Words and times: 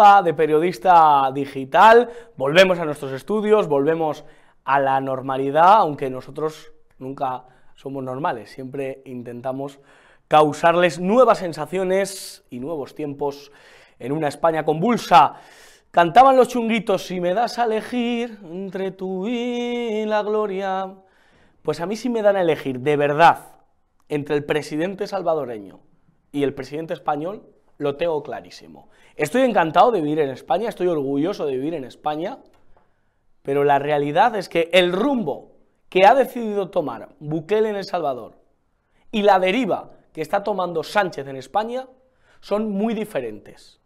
de 0.00 0.34
periodista 0.34 1.30
digital, 1.34 2.08
volvemos 2.36 2.78
a 2.78 2.84
nuestros 2.84 3.12
estudios, 3.12 3.68
volvemos 3.68 4.24
a 4.64 4.80
la 4.80 5.00
normalidad, 5.00 5.74
aunque 5.74 6.08
nosotros 6.08 6.72
nunca 6.98 7.44
somos 7.74 8.02
normales, 8.02 8.50
siempre 8.50 9.02
intentamos 9.04 9.78
causarles 10.26 10.98
nuevas 10.98 11.38
sensaciones 11.38 12.44
y 12.50 12.60
nuevos 12.60 12.94
tiempos 12.94 13.52
en 13.98 14.12
una 14.12 14.28
España 14.28 14.64
convulsa. 14.64 15.34
Cantaban 15.90 16.36
los 16.36 16.48
chunguitos, 16.48 17.06
si 17.06 17.20
me 17.20 17.34
das 17.34 17.58
a 17.58 17.64
elegir 17.64 18.38
entre 18.44 18.92
tú 18.92 19.26
y 19.26 20.06
la 20.06 20.22
gloria. 20.22 20.94
Pues 21.62 21.80
a 21.80 21.86
mí 21.86 21.96
sí 21.96 22.08
me 22.08 22.22
dan 22.22 22.36
a 22.36 22.40
elegir, 22.40 22.80
de 22.80 22.96
verdad, 22.96 23.56
entre 24.08 24.36
el 24.36 24.44
presidente 24.44 25.06
salvadoreño 25.06 25.80
y 26.32 26.44
el 26.44 26.54
presidente 26.54 26.94
español, 26.94 27.42
lo 27.80 27.96
tengo 27.96 28.22
clarísimo. 28.22 28.90
Estoy 29.16 29.40
encantado 29.40 29.90
de 29.90 30.02
vivir 30.02 30.20
en 30.20 30.28
España, 30.28 30.68
estoy 30.68 30.86
orgulloso 30.86 31.46
de 31.46 31.52
vivir 31.52 31.72
en 31.72 31.84
España, 31.84 32.38
pero 33.42 33.64
la 33.64 33.78
realidad 33.78 34.36
es 34.36 34.50
que 34.50 34.68
el 34.74 34.92
rumbo 34.92 35.52
que 35.88 36.04
ha 36.06 36.14
decidido 36.14 36.68
tomar 36.68 37.08
Bukele 37.20 37.70
en 37.70 37.76
El 37.76 37.84
Salvador 37.84 38.34
y 39.10 39.22
la 39.22 39.40
deriva 39.40 39.92
que 40.12 40.20
está 40.20 40.44
tomando 40.44 40.82
Sánchez 40.82 41.26
en 41.26 41.36
España 41.36 41.88
son 42.40 42.70
muy 42.70 42.92
diferentes. 42.92 43.80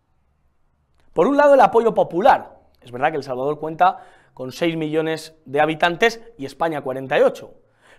Por 1.12 1.28
un 1.28 1.36
lado, 1.36 1.54
el 1.54 1.60
apoyo 1.60 1.94
popular. 1.94 2.58
Es 2.80 2.90
verdad 2.90 3.12
que 3.12 3.18
El 3.18 3.22
Salvador 3.22 3.60
cuenta 3.60 4.04
con 4.34 4.50
6 4.50 4.76
millones 4.76 5.36
de 5.44 5.60
habitantes 5.60 6.20
y 6.36 6.46
España 6.46 6.80
48. 6.80 7.54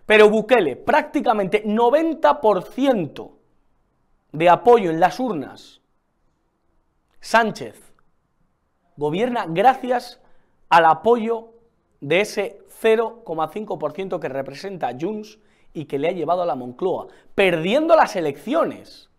Pero 0.06 0.30
Bukele, 0.30 0.76
prácticamente 0.76 1.64
90% 1.64 3.32
de 4.34 4.50
apoyo 4.50 4.90
en 4.90 5.00
las 5.00 5.22
urnas. 5.22 5.82
Sánchez 7.26 7.92
gobierna 8.98 9.48
gracias 9.50 10.22
al 10.70 10.86
apoyo 10.86 11.56
de 12.00 12.22
ese 12.22 12.60
0,5% 12.84 14.20
que 14.20 14.30
representa 14.30 14.96
Junts 15.02 15.40
y 15.74 15.86
que 15.86 15.98
le 15.98 16.10
ha 16.10 16.12
llevado 16.12 16.44
a 16.44 16.46
la 16.46 16.54
Moncloa, 16.54 17.08
perdiendo 17.34 17.96
las 17.96 18.16
elecciones. 18.16 19.10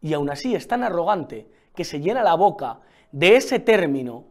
Y 0.00 0.12
aún 0.12 0.30
así 0.30 0.54
es 0.54 0.68
tan 0.68 0.84
arrogante 0.84 1.48
que 1.74 1.82
se 1.82 1.98
llena 1.98 2.22
la 2.22 2.36
boca 2.36 2.78
de 3.10 3.34
ese 3.34 3.58
término 3.58 4.26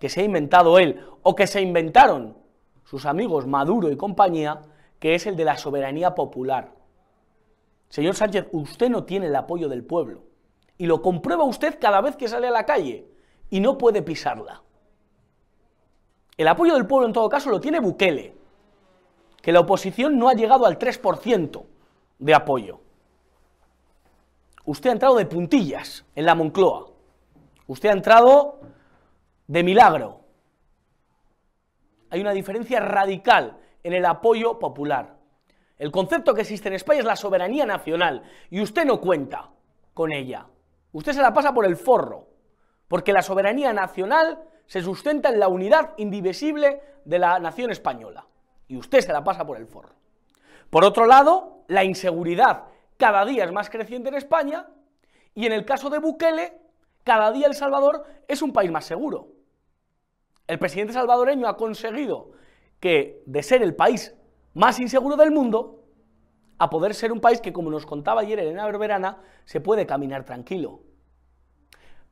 que 0.00 0.08
se 0.08 0.22
ha 0.22 0.24
inventado 0.24 0.78
él 0.78 1.04
o 1.22 1.34
que 1.34 1.46
se 1.46 1.60
inventaron 1.60 2.38
sus 2.84 3.04
amigos 3.04 3.46
Maduro 3.46 3.90
y 3.90 3.98
compañía, 3.98 4.62
que 4.98 5.14
es 5.14 5.26
el 5.26 5.36
de 5.36 5.44
la 5.44 5.58
soberanía 5.58 6.14
popular. 6.14 6.72
Señor 7.90 8.14
Sánchez, 8.14 8.46
usted 8.52 8.88
no 8.88 9.04
tiene 9.04 9.26
el 9.26 9.36
apoyo 9.36 9.68
del 9.68 9.84
pueblo 9.84 10.33
y 10.78 10.86
lo 10.86 11.02
comprueba 11.02 11.44
usted 11.44 11.78
cada 11.80 12.00
vez 12.00 12.16
que 12.16 12.28
sale 12.28 12.48
a 12.48 12.52
la 12.52 12.66
calle 12.66 13.06
y 13.50 13.60
no 13.60 13.78
puede 13.78 14.02
pisarla. 14.02 14.62
El 16.36 16.48
apoyo 16.48 16.74
del 16.74 16.86
pueblo 16.86 17.06
en 17.06 17.12
todo 17.12 17.28
caso 17.28 17.50
lo 17.50 17.60
tiene 17.60 17.80
Bukele, 17.80 18.34
que 19.40 19.52
la 19.52 19.60
oposición 19.60 20.18
no 20.18 20.28
ha 20.28 20.34
llegado 20.34 20.66
al 20.66 20.78
3% 20.78 21.64
de 22.18 22.34
apoyo. 22.34 22.80
Usted 24.64 24.90
ha 24.90 24.94
entrado 24.94 25.16
de 25.16 25.26
puntillas 25.26 26.04
en 26.14 26.24
la 26.24 26.34
Moncloa. 26.34 26.90
Usted 27.66 27.90
ha 27.90 27.92
entrado 27.92 28.60
de 29.46 29.62
milagro. 29.62 30.20
Hay 32.10 32.20
una 32.20 32.32
diferencia 32.32 32.80
radical 32.80 33.58
en 33.82 33.92
el 33.92 34.06
apoyo 34.06 34.58
popular. 34.58 35.18
El 35.76 35.90
concepto 35.90 36.34
que 36.34 36.42
existe 36.42 36.68
en 36.68 36.74
España 36.74 37.00
es 37.00 37.04
la 37.04 37.16
soberanía 37.16 37.66
nacional 37.66 38.22
y 38.50 38.60
usted 38.60 38.84
no 38.84 39.00
cuenta 39.00 39.50
con 39.92 40.12
ella. 40.12 40.46
Usted 40.94 41.12
se 41.12 41.22
la 41.22 41.34
pasa 41.34 41.52
por 41.52 41.66
el 41.66 41.76
forro, 41.76 42.28
porque 42.86 43.12
la 43.12 43.20
soberanía 43.20 43.72
nacional 43.72 44.44
se 44.66 44.80
sustenta 44.80 45.28
en 45.28 45.40
la 45.40 45.48
unidad 45.48 45.90
indivisible 45.96 46.80
de 47.04 47.18
la 47.18 47.40
nación 47.40 47.72
española 47.72 48.28
y 48.68 48.76
usted 48.76 49.00
se 49.00 49.12
la 49.12 49.24
pasa 49.24 49.44
por 49.44 49.56
el 49.56 49.66
forro. 49.66 49.92
Por 50.70 50.84
otro 50.84 51.06
lado, 51.06 51.64
la 51.66 51.82
inseguridad 51.82 52.66
cada 52.96 53.24
día 53.24 53.44
es 53.44 53.50
más 53.50 53.70
creciente 53.70 54.08
en 54.08 54.14
España 54.14 54.68
y 55.34 55.46
en 55.46 55.52
el 55.52 55.64
caso 55.64 55.90
de 55.90 55.98
Bukele, 55.98 56.60
cada 57.02 57.32
día 57.32 57.48
El 57.48 57.54
Salvador 57.54 58.04
es 58.28 58.40
un 58.40 58.52
país 58.52 58.70
más 58.70 58.84
seguro. 58.84 59.32
El 60.46 60.60
presidente 60.60 60.92
salvadoreño 60.92 61.48
ha 61.48 61.56
conseguido 61.56 62.30
que 62.78 63.20
de 63.26 63.42
ser 63.42 63.64
el 63.64 63.74
país 63.74 64.14
más 64.52 64.78
inseguro 64.78 65.16
del 65.16 65.32
mundo, 65.32 65.83
a 66.58 66.70
poder 66.70 66.94
ser 66.94 67.12
un 67.12 67.20
país 67.20 67.40
que, 67.40 67.52
como 67.52 67.70
nos 67.70 67.86
contaba 67.86 68.22
ayer 68.22 68.38
Elena 68.38 68.66
Berberana, 68.66 69.18
se 69.44 69.60
puede 69.60 69.86
caminar 69.86 70.24
tranquilo. 70.24 70.82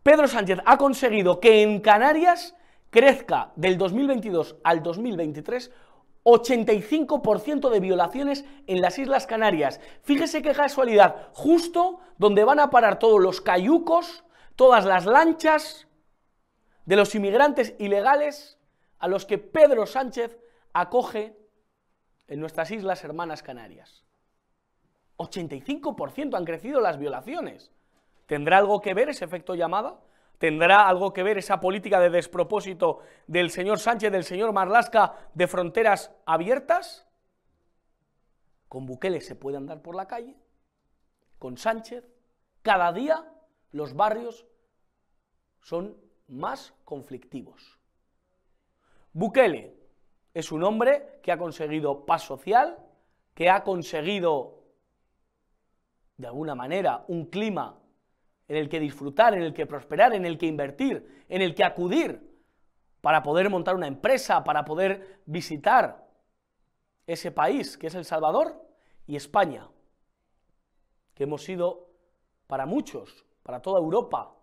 Pedro 0.02 0.26
Sánchez 0.26 0.58
ha 0.64 0.78
conseguido 0.78 1.40
que 1.40 1.62
en 1.62 1.80
Canarias 1.80 2.56
crezca 2.90 3.52
del 3.56 3.78
2022 3.78 4.56
al 4.64 4.82
2023 4.82 5.70
85% 6.24 7.70
de 7.70 7.80
violaciones 7.80 8.44
en 8.66 8.80
las 8.80 8.98
Islas 8.98 9.26
Canarias. 9.26 9.80
Fíjese 10.02 10.42
qué 10.42 10.52
casualidad, 10.52 11.30
justo 11.32 11.98
donde 12.16 12.44
van 12.44 12.60
a 12.60 12.70
parar 12.70 12.98
todos 12.98 13.20
los 13.20 13.40
cayucos, 13.40 14.24
todas 14.54 14.84
las 14.84 15.04
lanchas 15.04 15.88
de 16.84 16.96
los 16.96 17.14
inmigrantes 17.14 17.74
ilegales 17.78 18.58
a 18.98 19.08
los 19.08 19.26
que 19.26 19.38
Pedro 19.38 19.86
Sánchez 19.86 20.38
acoge 20.72 21.36
en 22.28 22.40
nuestras 22.40 22.70
Islas 22.70 23.02
Hermanas 23.02 23.42
Canarias. 23.42 24.04
85% 25.22 26.36
han 26.36 26.44
crecido 26.44 26.80
las 26.80 26.98
violaciones. 26.98 27.72
¿Tendrá 28.26 28.58
algo 28.58 28.80
que 28.80 28.94
ver 28.94 29.08
ese 29.08 29.24
efecto 29.24 29.54
llamada? 29.54 30.00
¿Tendrá 30.38 30.88
algo 30.88 31.12
que 31.12 31.22
ver 31.22 31.38
esa 31.38 31.60
política 31.60 32.00
de 32.00 32.10
despropósito 32.10 33.00
del 33.26 33.50
señor 33.50 33.78
Sánchez, 33.78 34.10
del 34.10 34.24
señor 34.24 34.52
Marlasca, 34.52 35.14
de 35.34 35.46
fronteras 35.46 36.12
abiertas? 36.26 37.06
Con 38.68 38.86
Bukele 38.86 39.20
se 39.20 39.36
puede 39.36 39.56
andar 39.56 39.82
por 39.82 39.94
la 39.94 40.08
calle, 40.08 40.36
con 41.38 41.56
Sánchez, 41.56 42.04
cada 42.62 42.92
día 42.92 43.24
los 43.70 43.94
barrios 43.94 44.46
son 45.60 45.96
más 46.28 46.74
conflictivos. 46.84 47.78
Bukele 49.12 49.76
es 50.34 50.50
un 50.52 50.62
hombre 50.64 51.20
que 51.22 51.32
ha 51.32 51.38
conseguido 51.38 52.06
paz 52.06 52.22
social, 52.22 52.78
que 53.34 53.50
ha 53.50 53.62
conseguido, 53.62 54.61
de 56.22 56.28
alguna 56.28 56.54
manera, 56.54 57.04
un 57.08 57.26
clima 57.26 57.78
en 58.46 58.56
el 58.56 58.68
que 58.68 58.78
disfrutar, 58.78 59.34
en 59.34 59.42
el 59.42 59.52
que 59.52 59.66
prosperar, 59.66 60.14
en 60.14 60.24
el 60.24 60.38
que 60.38 60.46
invertir, 60.46 61.24
en 61.28 61.42
el 61.42 61.52
que 61.52 61.64
acudir 61.64 62.40
para 63.00 63.24
poder 63.24 63.50
montar 63.50 63.74
una 63.74 63.88
empresa, 63.88 64.44
para 64.44 64.64
poder 64.64 65.20
visitar 65.26 66.08
ese 67.08 67.32
país 67.32 67.76
que 67.76 67.88
es 67.88 67.94
El 67.96 68.04
Salvador 68.04 68.64
y 69.04 69.16
España, 69.16 69.68
que 71.14 71.24
hemos 71.24 71.42
sido 71.42 71.90
para 72.46 72.66
muchos, 72.66 73.26
para 73.42 73.60
toda 73.60 73.80
Europa, 73.80 74.36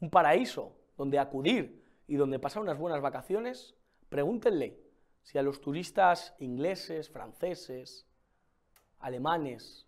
un 0.00 0.08
paraíso 0.08 0.78
donde 0.96 1.18
acudir 1.18 1.84
y 2.06 2.16
donde 2.16 2.38
pasar 2.38 2.62
unas 2.62 2.78
buenas 2.78 3.02
vacaciones, 3.02 3.76
pregúntenle 4.08 4.80
si 5.22 5.36
a 5.36 5.42
los 5.42 5.60
turistas 5.60 6.34
ingleses, 6.38 7.10
franceses, 7.10 8.08
alemanes, 8.98 9.87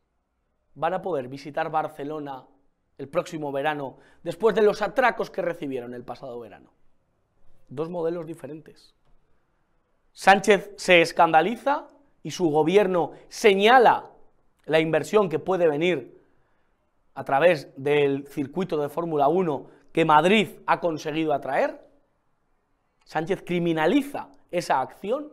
van 0.74 0.94
a 0.94 1.02
poder 1.02 1.28
visitar 1.28 1.70
Barcelona 1.70 2.46
el 2.98 3.08
próximo 3.08 3.50
verano, 3.50 3.96
después 4.22 4.54
de 4.54 4.62
los 4.62 4.82
atracos 4.82 5.30
que 5.30 5.40
recibieron 5.40 5.94
el 5.94 6.04
pasado 6.04 6.38
verano. 6.38 6.70
Dos 7.68 7.88
modelos 7.88 8.26
diferentes. 8.26 8.94
Sánchez 10.12 10.72
se 10.76 11.00
escandaliza 11.00 11.88
y 12.22 12.30
su 12.30 12.50
gobierno 12.50 13.12
señala 13.28 14.10
la 14.66 14.80
inversión 14.80 15.28
que 15.28 15.38
puede 15.38 15.66
venir 15.66 16.20
a 17.14 17.24
través 17.24 17.72
del 17.76 18.26
circuito 18.26 18.76
de 18.76 18.88
Fórmula 18.88 19.28
1 19.28 19.66
que 19.92 20.04
Madrid 20.04 20.48
ha 20.66 20.80
conseguido 20.80 21.32
atraer. 21.32 21.80
Sánchez 23.04 23.42
criminaliza 23.44 24.28
esa 24.50 24.80
acción 24.80 25.32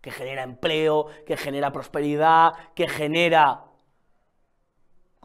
que 0.00 0.10
genera 0.10 0.42
empleo, 0.42 1.06
que 1.26 1.36
genera 1.36 1.72
prosperidad, 1.72 2.52
que 2.74 2.88
genera, 2.88 3.64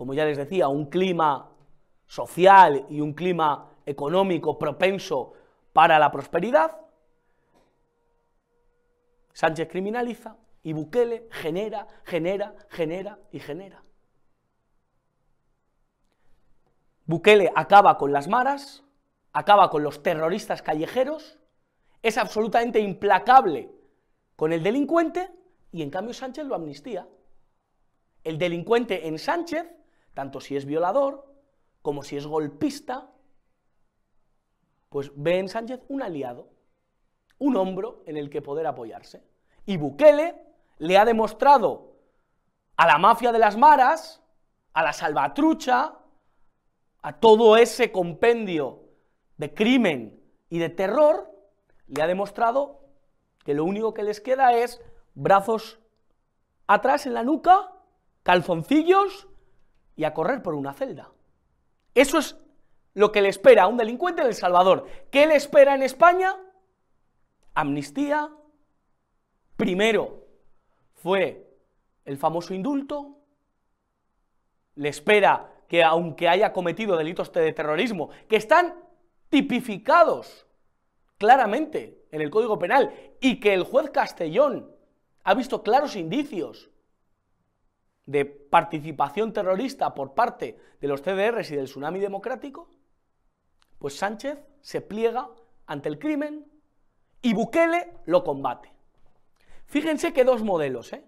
como 0.01 0.15
ya 0.15 0.25
les 0.25 0.36
decía, 0.36 0.68
un 0.68 0.88
clima 0.88 1.51
social 2.07 2.88
y 2.89 3.01
un 3.01 3.13
clima 3.13 3.69
económico 3.86 4.57
propenso 4.57 5.33
para 5.74 6.00
la 6.00 6.09
prosperidad, 6.09 6.75
Sánchez 9.31 9.68
criminaliza 9.69 10.38
y 10.63 10.74
Bukele 10.74 11.27
genera, 11.30 11.86
genera, 12.03 12.56
genera 12.69 13.19
y 13.31 13.39
genera. 13.42 13.83
Bukele 17.06 17.51
acaba 17.56 18.00
con 18.00 18.12
las 18.12 18.27
maras, 18.27 18.83
acaba 19.33 19.69
con 19.69 19.83
los 19.83 20.01
terroristas 20.01 20.63
callejeros, 20.63 21.38
es 22.01 22.18
absolutamente 22.18 22.80
implacable 22.80 23.69
con 24.36 24.51
el 24.51 24.63
delincuente 24.63 25.30
y 25.71 25.83
en 25.83 25.92
cambio 25.92 26.15
Sánchez 26.15 26.48
lo 26.48 26.56
amnistía. 26.56 27.07
El 28.24 28.39
delincuente 28.39 29.07
en 29.07 29.19
Sánchez, 29.19 29.68
tanto 30.13 30.40
si 30.40 30.56
es 30.56 30.66
violador, 30.66 31.34
como 31.81 32.04
si 32.04 32.18
es 32.18 32.28
golpista, 32.28 33.12
pues 34.90 35.12
ve 35.16 35.40
en 35.40 35.50
Sánchez 35.50 35.81
un 35.88 36.02
aliado, 36.02 36.50
un 37.40 37.56
hombro 37.56 38.04
en 38.06 38.18
el 38.18 38.30
que 38.30 38.42
poder 38.42 38.68
apoyarse. 38.68 39.24
Y 39.66 39.78
Bukele 39.78 40.36
le 40.80 40.98
ha 40.98 41.06
demostrado 41.06 41.96
a 42.75 42.88
la 42.88 42.98
mafia 42.98 43.31
de 43.31 43.40
las 43.40 43.58
maras, 43.58 44.22
a 44.74 44.84
la 44.84 44.94
salvatrucha, 44.94 45.98
a 47.02 47.19
todo 47.19 47.58
ese 47.58 47.92
compendio 47.92 48.84
de 49.38 49.54
crimen 49.54 50.22
y 50.50 50.60
de 50.60 50.69
terror, 50.69 51.31
le 51.88 52.02
ha 52.02 52.08
demostrado 52.08 52.81
que 53.44 53.54
lo 53.54 53.66
único 53.66 53.94
que 53.94 54.04
les 54.04 54.22
queda 54.22 54.54
es 54.54 54.81
brazos 55.13 55.80
atrás 56.68 57.06
en 57.06 57.13
la 57.13 57.24
nuca, 57.24 57.72
calzoncillos 58.24 59.28
y 59.96 60.04
a 60.04 60.14
correr 60.14 60.42
por 60.42 60.54
una 60.54 60.74
celda. 60.74 61.12
Eso 61.94 62.18
es 62.18 62.38
lo 62.94 63.12
que 63.12 63.22
le 63.22 63.30
espera 63.30 63.64
a 63.64 63.68
un 63.68 63.78
delincuente 63.78 64.22
en 64.22 64.28
El 64.28 64.34
Salvador. 64.34 64.88
¿Qué 65.10 65.28
le 65.28 65.36
espera 65.36 65.76
en 65.76 65.84
España? 65.84 66.36
Amnistía. 67.54 68.30
Primero 69.58 70.26
fue 70.96 71.48
el 72.06 72.18
famoso 72.18 72.54
indulto. 72.54 73.18
Le 74.76 74.90
espera 74.90 75.52
que 75.68 75.84
aunque 75.84 76.28
haya 76.28 76.52
cometido 76.52 76.98
delitos 76.98 77.32
de 77.32 77.54
terrorismo, 77.54 78.10
que 78.28 78.36
están 78.36 78.76
tipificados 79.30 80.46
claramente 81.18 82.04
en 82.12 82.22
el 82.22 82.30
Código 82.30 82.58
Penal 82.60 82.94
y 83.22 83.40
que 83.40 83.54
el 83.54 83.64
juez 83.64 83.90
Castellón 83.92 84.76
ha 85.24 85.34
visto 85.34 85.62
claros 85.64 85.96
indicios 85.96 86.71
de 88.06 88.25
participación 88.25 89.33
terrorista 89.33 89.94
por 89.94 90.13
parte 90.13 90.57
de 90.80 90.88
los 90.88 91.01
CDRs 91.01 91.51
y 91.51 91.56
del 91.56 91.65
tsunami 91.65 92.00
democrático, 92.00 92.69
pues 93.77 93.98
Sánchez 93.98 94.39
se 94.62 94.81
pliega 94.81 95.30
ante 95.65 95.89
el 95.89 96.00
crimen 96.00 96.45
y 97.21 97.33
Bukele 97.33 97.94
lo 98.06 98.24
combate. 98.24 98.71
Fíjense 99.65 100.13
que 100.13 100.24
dos 100.24 100.44
modelos, 100.44 100.92
¿eh? 100.94 101.03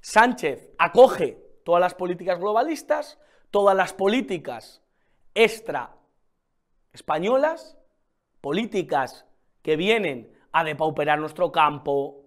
Sánchez 0.00 0.70
acoge 0.78 1.38
todas 1.64 1.80
las 1.80 1.94
políticas 1.94 2.38
globalistas, 2.38 3.18
todas 3.50 3.76
las 3.76 3.92
políticas 3.92 4.82
extra 5.34 5.96
españolas, 6.92 7.76
políticas 8.40 9.26
que 9.62 9.76
vienen 9.76 10.32
a 10.52 10.64
depauperar 10.64 11.18
nuestro 11.18 11.52
campo, 11.52 12.19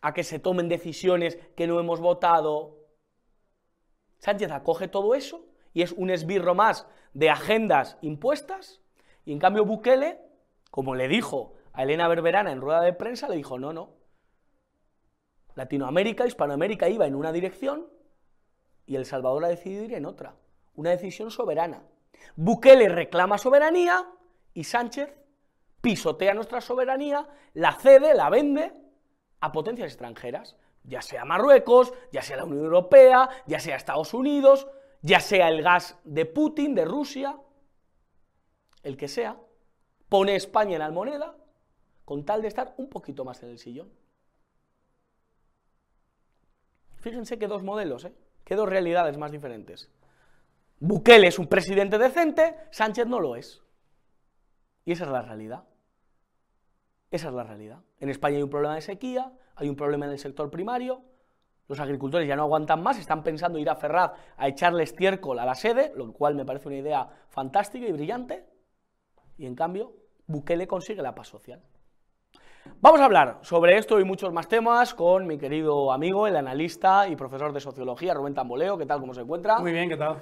a 0.00 0.14
que 0.14 0.24
se 0.24 0.38
tomen 0.38 0.68
decisiones 0.68 1.36
que 1.56 1.66
no 1.66 1.80
hemos 1.80 2.00
votado. 2.00 2.78
Sánchez 4.18 4.50
acoge 4.50 4.88
todo 4.88 5.14
eso 5.14 5.46
y 5.72 5.82
es 5.82 5.92
un 5.92 6.10
esbirro 6.10 6.54
más 6.54 6.86
de 7.12 7.30
agendas 7.30 7.98
impuestas, 8.02 8.82
y 9.24 9.32
en 9.32 9.38
cambio 9.38 9.64
Bukele, 9.64 10.18
como 10.70 10.94
le 10.94 11.08
dijo 11.08 11.54
a 11.72 11.82
Elena 11.82 12.08
Berberana 12.08 12.52
en 12.52 12.60
rueda 12.60 12.80
de 12.80 12.92
prensa, 12.92 13.28
le 13.28 13.36
dijo, 13.36 13.58
no, 13.58 13.72
no, 13.72 13.94
Latinoamérica, 15.54 16.26
Hispanoamérica 16.26 16.88
iba 16.88 17.06
en 17.06 17.14
una 17.14 17.32
dirección 17.32 17.88
y 18.84 18.96
El 18.96 19.06
Salvador 19.06 19.44
ha 19.44 19.48
decidido 19.48 19.84
ir 19.84 19.94
en 19.94 20.06
otra, 20.06 20.36
una 20.74 20.90
decisión 20.90 21.30
soberana. 21.30 21.82
Bukele 22.36 22.88
reclama 22.88 23.38
soberanía 23.38 24.06
y 24.52 24.64
Sánchez 24.64 25.12
pisotea 25.80 26.34
nuestra 26.34 26.60
soberanía, 26.60 27.26
la 27.54 27.72
cede, 27.72 28.14
la 28.14 28.28
vende 28.28 28.72
a 29.40 29.52
potencias 29.52 29.88
extranjeras, 29.88 30.56
ya 30.84 31.02
sea 31.02 31.24
Marruecos, 31.24 31.92
ya 32.12 32.22
sea 32.22 32.36
la 32.36 32.44
Unión 32.44 32.64
Europea, 32.64 33.28
ya 33.46 33.60
sea 33.60 33.76
Estados 33.76 34.14
Unidos, 34.14 34.68
ya 35.02 35.20
sea 35.20 35.48
el 35.48 35.62
gas 35.62 35.98
de 36.04 36.26
Putin, 36.26 36.74
de 36.74 36.84
Rusia, 36.84 37.38
el 38.82 38.96
que 38.96 39.08
sea, 39.08 39.36
pone 40.08 40.36
España 40.36 40.74
en 40.74 40.80
la 40.80 40.90
moneda 40.90 41.36
con 42.04 42.24
tal 42.24 42.40
de 42.40 42.48
estar 42.48 42.74
un 42.78 42.88
poquito 42.88 43.24
más 43.24 43.42
en 43.42 43.50
el 43.50 43.58
sillón. 43.58 43.90
Fíjense 46.98 47.38
que 47.38 47.48
dos 47.48 47.62
modelos, 47.62 48.04
¿eh? 48.04 48.14
que 48.44 48.54
dos 48.54 48.68
realidades 48.68 49.18
más 49.18 49.32
diferentes. 49.32 49.90
Bukele 50.78 51.26
es 51.26 51.38
un 51.38 51.48
presidente 51.48 51.98
decente, 51.98 52.56
Sánchez 52.70 53.06
no 53.06 53.18
lo 53.18 53.34
es. 53.34 53.62
Y 54.84 54.92
esa 54.92 55.04
es 55.04 55.10
la 55.10 55.22
realidad. 55.22 55.64
Esa 57.16 57.28
es 57.28 57.34
la 57.34 57.44
realidad. 57.44 57.78
En 57.98 58.10
España 58.10 58.36
hay 58.36 58.42
un 58.42 58.50
problema 58.50 58.74
de 58.74 58.82
sequía, 58.82 59.32
hay 59.54 59.70
un 59.70 59.74
problema 59.74 60.04
en 60.04 60.12
el 60.12 60.18
sector 60.18 60.50
primario, 60.50 61.00
los 61.66 61.80
agricultores 61.80 62.28
ya 62.28 62.36
no 62.36 62.42
aguantan 62.42 62.82
más, 62.82 62.98
están 62.98 63.22
pensando 63.22 63.58
ir 63.58 63.70
a 63.70 63.74
Ferraz 63.74 64.12
a 64.36 64.48
echarle 64.48 64.82
estiércol 64.82 65.38
a 65.38 65.46
la 65.46 65.54
sede, 65.54 65.94
lo 65.96 66.12
cual 66.12 66.34
me 66.34 66.44
parece 66.44 66.68
una 66.68 66.76
idea 66.76 67.08
fantástica 67.30 67.86
y 67.86 67.92
brillante, 67.92 68.44
y 69.38 69.46
en 69.46 69.54
cambio 69.54 69.94
Bukele 70.26 70.66
consigue 70.66 71.00
la 71.00 71.14
paz 71.14 71.28
social. 71.28 71.62
Vamos 72.82 73.00
a 73.00 73.06
hablar 73.06 73.38
sobre 73.40 73.78
esto 73.78 73.98
y 73.98 74.04
muchos 74.04 74.30
más 74.30 74.46
temas 74.46 74.92
con 74.92 75.26
mi 75.26 75.38
querido 75.38 75.92
amigo, 75.92 76.26
el 76.26 76.36
analista 76.36 77.08
y 77.08 77.16
profesor 77.16 77.54
de 77.54 77.60
sociología, 77.60 78.12
Rubén 78.12 78.34
Tamboleo. 78.34 78.76
¿Qué 78.76 78.84
tal? 78.84 79.00
¿Cómo 79.00 79.14
se 79.14 79.22
encuentra? 79.22 79.58
Muy 79.58 79.72
bien, 79.72 79.88
¿qué 79.88 79.96
tal? 79.96 80.18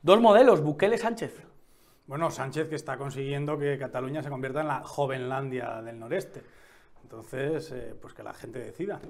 Dos 0.00 0.18
modelos, 0.22 0.62
Bukele 0.62 0.96
Sánchez. 0.96 1.49
Bueno, 2.10 2.28
Sánchez 2.28 2.68
que 2.68 2.74
está 2.74 2.98
consiguiendo 2.98 3.56
que 3.56 3.78
Cataluña 3.78 4.20
se 4.20 4.30
convierta 4.30 4.62
en 4.62 4.66
la 4.66 4.82
Jovenlandia 4.82 5.80
del 5.80 5.96
noreste. 5.96 6.42
Entonces, 7.04 7.70
eh, 7.70 7.94
pues 8.02 8.14
que 8.14 8.24
la 8.24 8.34
gente 8.34 8.58
decida 8.58 9.00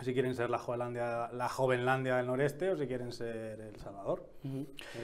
si 0.00 0.12
quieren 0.14 0.32
ser 0.32 0.48
la 0.48 0.58
Jovenlandia, 0.58 1.28
la 1.32 1.48
Jovenlandia 1.48 2.14
del 2.18 2.28
noreste 2.28 2.70
o 2.70 2.76
si 2.76 2.86
quieren 2.86 3.10
ser 3.10 3.60
El 3.60 3.74
Salvador. 3.80 4.28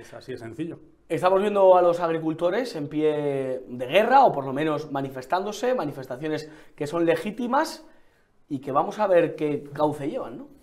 Es 0.00 0.14
así 0.14 0.30
de 0.30 0.38
sencillo. 0.38 0.78
Estamos 1.08 1.40
viendo 1.40 1.76
a 1.76 1.82
los 1.82 1.98
agricultores 1.98 2.76
en 2.76 2.86
pie 2.86 3.64
de 3.66 3.86
guerra 3.86 4.24
o 4.24 4.32
por 4.32 4.44
lo 4.44 4.52
menos 4.52 4.92
manifestándose, 4.92 5.74
manifestaciones 5.74 6.48
que 6.76 6.86
son 6.86 7.04
legítimas 7.04 7.84
y 8.48 8.60
que 8.60 8.70
vamos 8.70 9.00
a 9.00 9.08
ver 9.08 9.34
qué 9.34 9.64
cauce 9.64 10.08
llevan, 10.08 10.38
¿no? 10.38 10.61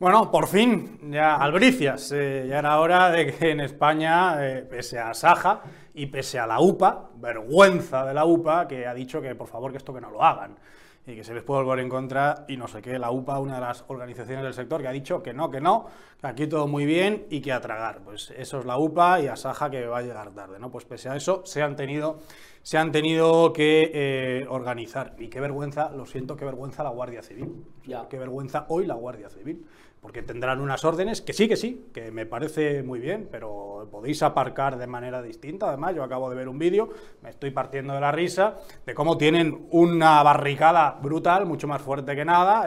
Bueno, 0.00 0.30
por 0.30 0.46
fin, 0.46 1.10
ya 1.10 1.34
albricias, 1.34 2.12
eh, 2.12 2.46
ya 2.48 2.60
era 2.60 2.78
hora 2.78 3.10
de 3.10 3.34
que 3.34 3.50
en 3.50 3.58
España, 3.58 4.36
eh, 4.46 4.62
pese 4.62 4.96
a 5.00 5.12
Saja 5.12 5.60
y 5.92 6.06
pese 6.06 6.38
a 6.38 6.46
la 6.46 6.60
UPA, 6.60 7.10
vergüenza 7.16 8.06
de 8.06 8.14
la 8.14 8.24
UPA, 8.24 8.68
que 8.68 8.86
ha 8.86 8.94
dicho 8.94 9.20
que 9.20 9.34
por 9.34 9.48
favor 9.48 9.72
que 9.72 9.78
esto 9.78 9.92
que 9.92 10.00
no 10.00 10.12
lo 10.12 10.22
hagan 10.22 10.56
y 11.04 11.16
que 11.16 11.24
se 11.24 11.34
les 11.34 11.42
puede 11.42 11.64
volver 11.64 11.80
en 11.80 11.88
contra 11.88 12.44
y 12.46 12.56
no 12.56 12.68
sé 12.68 12.80
qué, 12.80 12.96
la 12.96 13.10
UPA, 13.10 13.40
una 13.40 13.56
de 13.56 13.60
las 13.62 13.84
organizaciones 13.88 14.44
del 14.44 14.54
sector, 14.54 14.80
que 14.82 14.86
ha 14.86 14.92
dicho 14.92 15.20
que 15.20 15.32
no, 15.32 15.50
que 15.50 15.60
no, 15.60 15.86
que 16.20 16.28
aquí 16.28 16.46
todo 16.46 16.68
muy 16.68 16.86
bien 16.86 17.26
y 17.28 17.40
que 17.40 17.50
a 17.50 17.60
tragar. 17.60 18.02
Pues 18.04 18.32
eso 18.36 18.60
es 18.60 18.66
la 18.66 18.78
UPA 18.78 19.20
y 19.20 19.26
a 19.26 19.34
Saja 19.34 19.68
que 19.68 19.84
va 19.86 19.98
a 19.98 20.02
llegar 20.02 20.30
tarde, 20.30 20.60
¿no? 20.60 20.70
Pues 20.70 20.84
pese 20.84 21.08
a 21.08 21.16
eso 21.16 21.42
se 21.44 21.60
han 21.60 21.74
tenido, 21.74 22.20
se 22.62 22.78
han 22.78 22.92
tenido 22.92 23.52
que 23.52 23.90
eh, 23.92 24.46
organizar. 24.48 25.16
Y 25.18 25.26
qué 25.26 25.40
vergüenza, 25.40 25.90
lo 25.90 26.06
siento, 26.06 26.36
qué 26.36 26.44
vergüenza 26.44 26.84
la 26.84 26.90
Guardia 26.90 27.22
Civil. 27.22 27.64
Ya. 27.84 28.06
Qué 28.08 28.16
vergüenza 28.16 28.66
hoy 28.68 28.86
la 28.86 28.94
Guardia 28.94 29.28
Civil 29.28 29.64
porque 30.00 30.22
tendrán 30.22 30.60
unas 30.60 30.84
órdenes 30.84 31.20
que 31.20 31.32
sí, 31.32 31.48
que 31.48 31.56
sí, 31.56 31.88
que 31.92 32.10
me 32.10 32.26
parece 32.26 32.82
muy 32.82 33.00
bien, 33.00 33.28
pero 33.30 33.88
podéis 33.90 34.22
aparcar 34.22 34.78
de 34.78 34.86
manera 34.86 35.22
distinta. 35.22 35.68
Además, 35.68 35.94
yo 35.94 36.02
acabo 36.02 36.30
de 36.30 36.36
ver 36.36 36.48
un 36.48 36.58
vídeo, 36.58 36.90
me 37.22 37.30
estoy 37.30 37.50
partiendo 37.50 37.94
de 37.94 38.00
la 38.00 38.12
risa, 38.12 38.58
de 38.86 38.94
cómo 38.94 39.18
tienen 39.18 39.66
una 39.70 40.22
barricada 40.22 40.98
brutal, 41.02 41.46
mucho 41.46 41.66
más 41.66 41.82
fuerte 41.82 42.14
que 42.14 42.24
nada, 42.24 42.66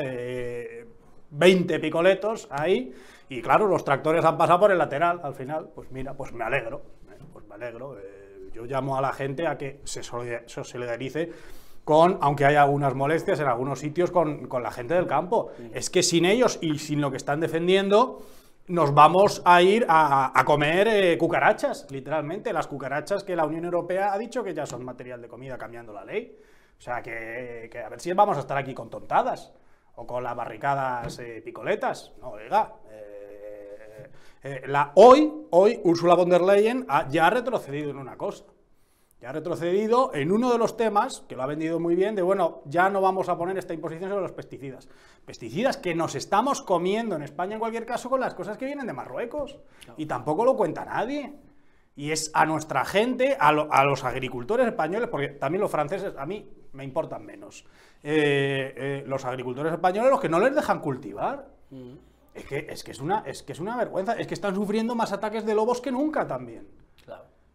20 1.29 1.75
eh, 1.75 1.79
picoletos 1.79 2.47
ahí, 2.51 2.93
y 3.31 3.41
claro, 3.41 3.65
los 3.67 3.85
tractores 3.85 4.25
han 4.25 4.37
pasado 4.37 4.59
por 4.59 4.71
el 4.71 4.77
lateral 4.77 5.21
al 5.23 5.33
final. 5.33 5.69
Pues 5.73 5.89
mira, 5.89 6.13
pues 6.13 6.33
me 6.33 6.43
alegro, 6.43 6.81
eh, 7.09 7.17
pues 7.31 7.47
me 7.47 7.55
alegro. 7.55 7.97
Eh, 7.97 8.49
yo 8.53 8.65
llamo 8.65 8.97
a 8.97 9.01
la 9.01 9.13
gente 9.13 9.47
a 9.47 9.57
que 9.57 9.79
se 9.85 10.03
solidarice 10.03 11.31
con, 11.91 12.17
aunque 12.21 12.45
haya 12.45 12.61
algunas 12.61 12.95
molestias 12.95 13.41
en 13.41 13.47
algunos 13.47 13.79
sitios 13.79 14.11
con, 14.11 14.47
la 14.63 14.71
gente 14.71 14.93
del 14.93 15.07
campo. 15.07 15.51
Es 15.73 15.89
que 15.89 16.03
sin 16.03 16.23
ellos 16.23 16.57
y 16.61 16.79
sin 16.79 17.01
lo 17.01 17.11
que 17.11 17.17
están 17.17 17.41
defendiendo, 17.41 18.21
nos 18.67 18.93
vamos 18.93 19.41
a 19.43 19.61
ir 19.61 19.85
a, 19.89 20.41
comer 20.45 20.87
eh, 20.87 21.17
cucarachas, 21.17 21.87
literalmente, 21.91 22.53
las 22.53 22.67
cucarachas 22.67 23.25
que 23.25 23.35
la 23.35 23.45
Unión 23.45 23.65
Europea 23.65 24.13
ha 24.13 24.17
dicho 24.17 24.41
que 24.41 24.53
ya 24.53 24.65
son 24.65 24.85
material 24.85 25.21
de 25.21 25.27
comida 25.27 25.57
cambiando 25.57 25.91
la 25.91 26.05
ley. 26.05 26.33
O 26.79 26.81
sea, 26.81 27.01
que, 27.01 27.69
a 27.85 27.89
ver 27.89 27.99
si 27.99 28.13
vamos 28.13 28.37
a 28.37 28.39
estar 28.39 28.57
aquí 28.57 28.73
con 28.73 28.89
tontadas 28.89 29.51
o 29.95 30.07
con 30.07 30.23
las 30.23 30.33
barricadas 30.33 31.19
eh, 31.19 31.41
picoletas. 31.43 32.13
No, 32.21 32.29
oiga. 32.29 32.73
Eh, 34.43 34.63
la, 34.65 34.93
hoy, 34.95 35.29
hoy 35.49 35.81
Ursula 35.83 36.15
von 36.15 36.29
der 36.29 36.41
Leyen 36.41 36.87
ya 37.09 37.27
ha 37.27 37.29
retrocedido 37.31 37.89
en 37.89 37.97
una 37.97 38.15
cosa 38.15 38.45
ya 39.21 39.29
ha 39.29 39.33
retrocedido 39.33 40.11
en 40.15 40.31
uno 40.31 40.51
de 40.51 40.57
los 40.57 40.75
temas, 40.75 41.23
que 41.29 41.35
lo 41.35 41.43
ha 41.43 41.45
vendido 41.45 41.79
muy 41.79 41.95
bien, 41.95 42.15
de 42.15 42.23
bueno, 42.23 42.61
ya 42.65 42.89
no 42.89 43.01
vamos 43.01 43.29
a 43.29 43.37
poner 43.37 43.55
esta 43.55 43.73
imposición 43.73 44.09
sobre 44.09 44.23
los 44.23 44.31
pesticidas. 44.31 44.89
Pesticidas 45.25 45.77
que 45.77 45.93
nos 45.93 46.15
estamos 46.15 46.63
comiendo 46.63 47.15
en 47.15 47.21
España 47.21 47.53
en 47.53 47.59
cualquier 47.59 47.85
caso 47.85 48.09
con 48.09 48.19
las 48.19 48.33
cosas 48.33 48.57
que 48.57 48.65
vienen 48.65 48.87
de 48.87 48.93
Marruecos. 48.93 49.59
Y 49.95 50.07
tampoco 50.07 50.43
lo 50.43 50.57
cuenta 50.57 50.85
nadie. 50.85 51.35
Y 51.95 52.09
es 52.09 52.31
a 52.33 52.47
nuestra 52.47 52.83
gente, 52.83 53.37
a, 53.39 53.51
los 53.51 54.03
agricultores 54.03 54.65
españoles, 54.65 55.07
porque 55.07 55.27
también 55.27 55.61
los 55.61 55.69
franceses 55.69 56.13
a 56.17 56.25
mí 56.25 56.49
me 56.73 56.83
importan 56.83 57.23
menos, 57.23 57.65
eh, 58.01 58.73
eh, 58.75 59.03
los 59.05 59.23
agricultores 59.25 59.71
españoles 59.71 60.09
los 60.09 60.21
que 60.21 60.29
no 60.29 60.39
les 60.39 60.55
dejan 60.55 60.79
cultivar. 60.79 61.47
Mm. 61.69 61.93
Es, 62.33 62.45
que, 62.45 62.67
es, 62.69 62.83
que 62.83 62.91
es, 62.91 62.99
una, 62.99 63.23
es 63.27 63.43
que 63.43 63.51
es 63.51 63.59
una 63.59 63.77
vergüenza, 63.77 64.13
es 64.13 64.25
que 64.25 64.33
están 64.33 64.55
sufriendo 64.55 64.95
más 64.95 65.11
ataques 65.11 65.45
de 65.45 65.53
lobos 65.53 65.79
que 65.79 65.91
nunca 65.91 66.25
también. 66.25 66.65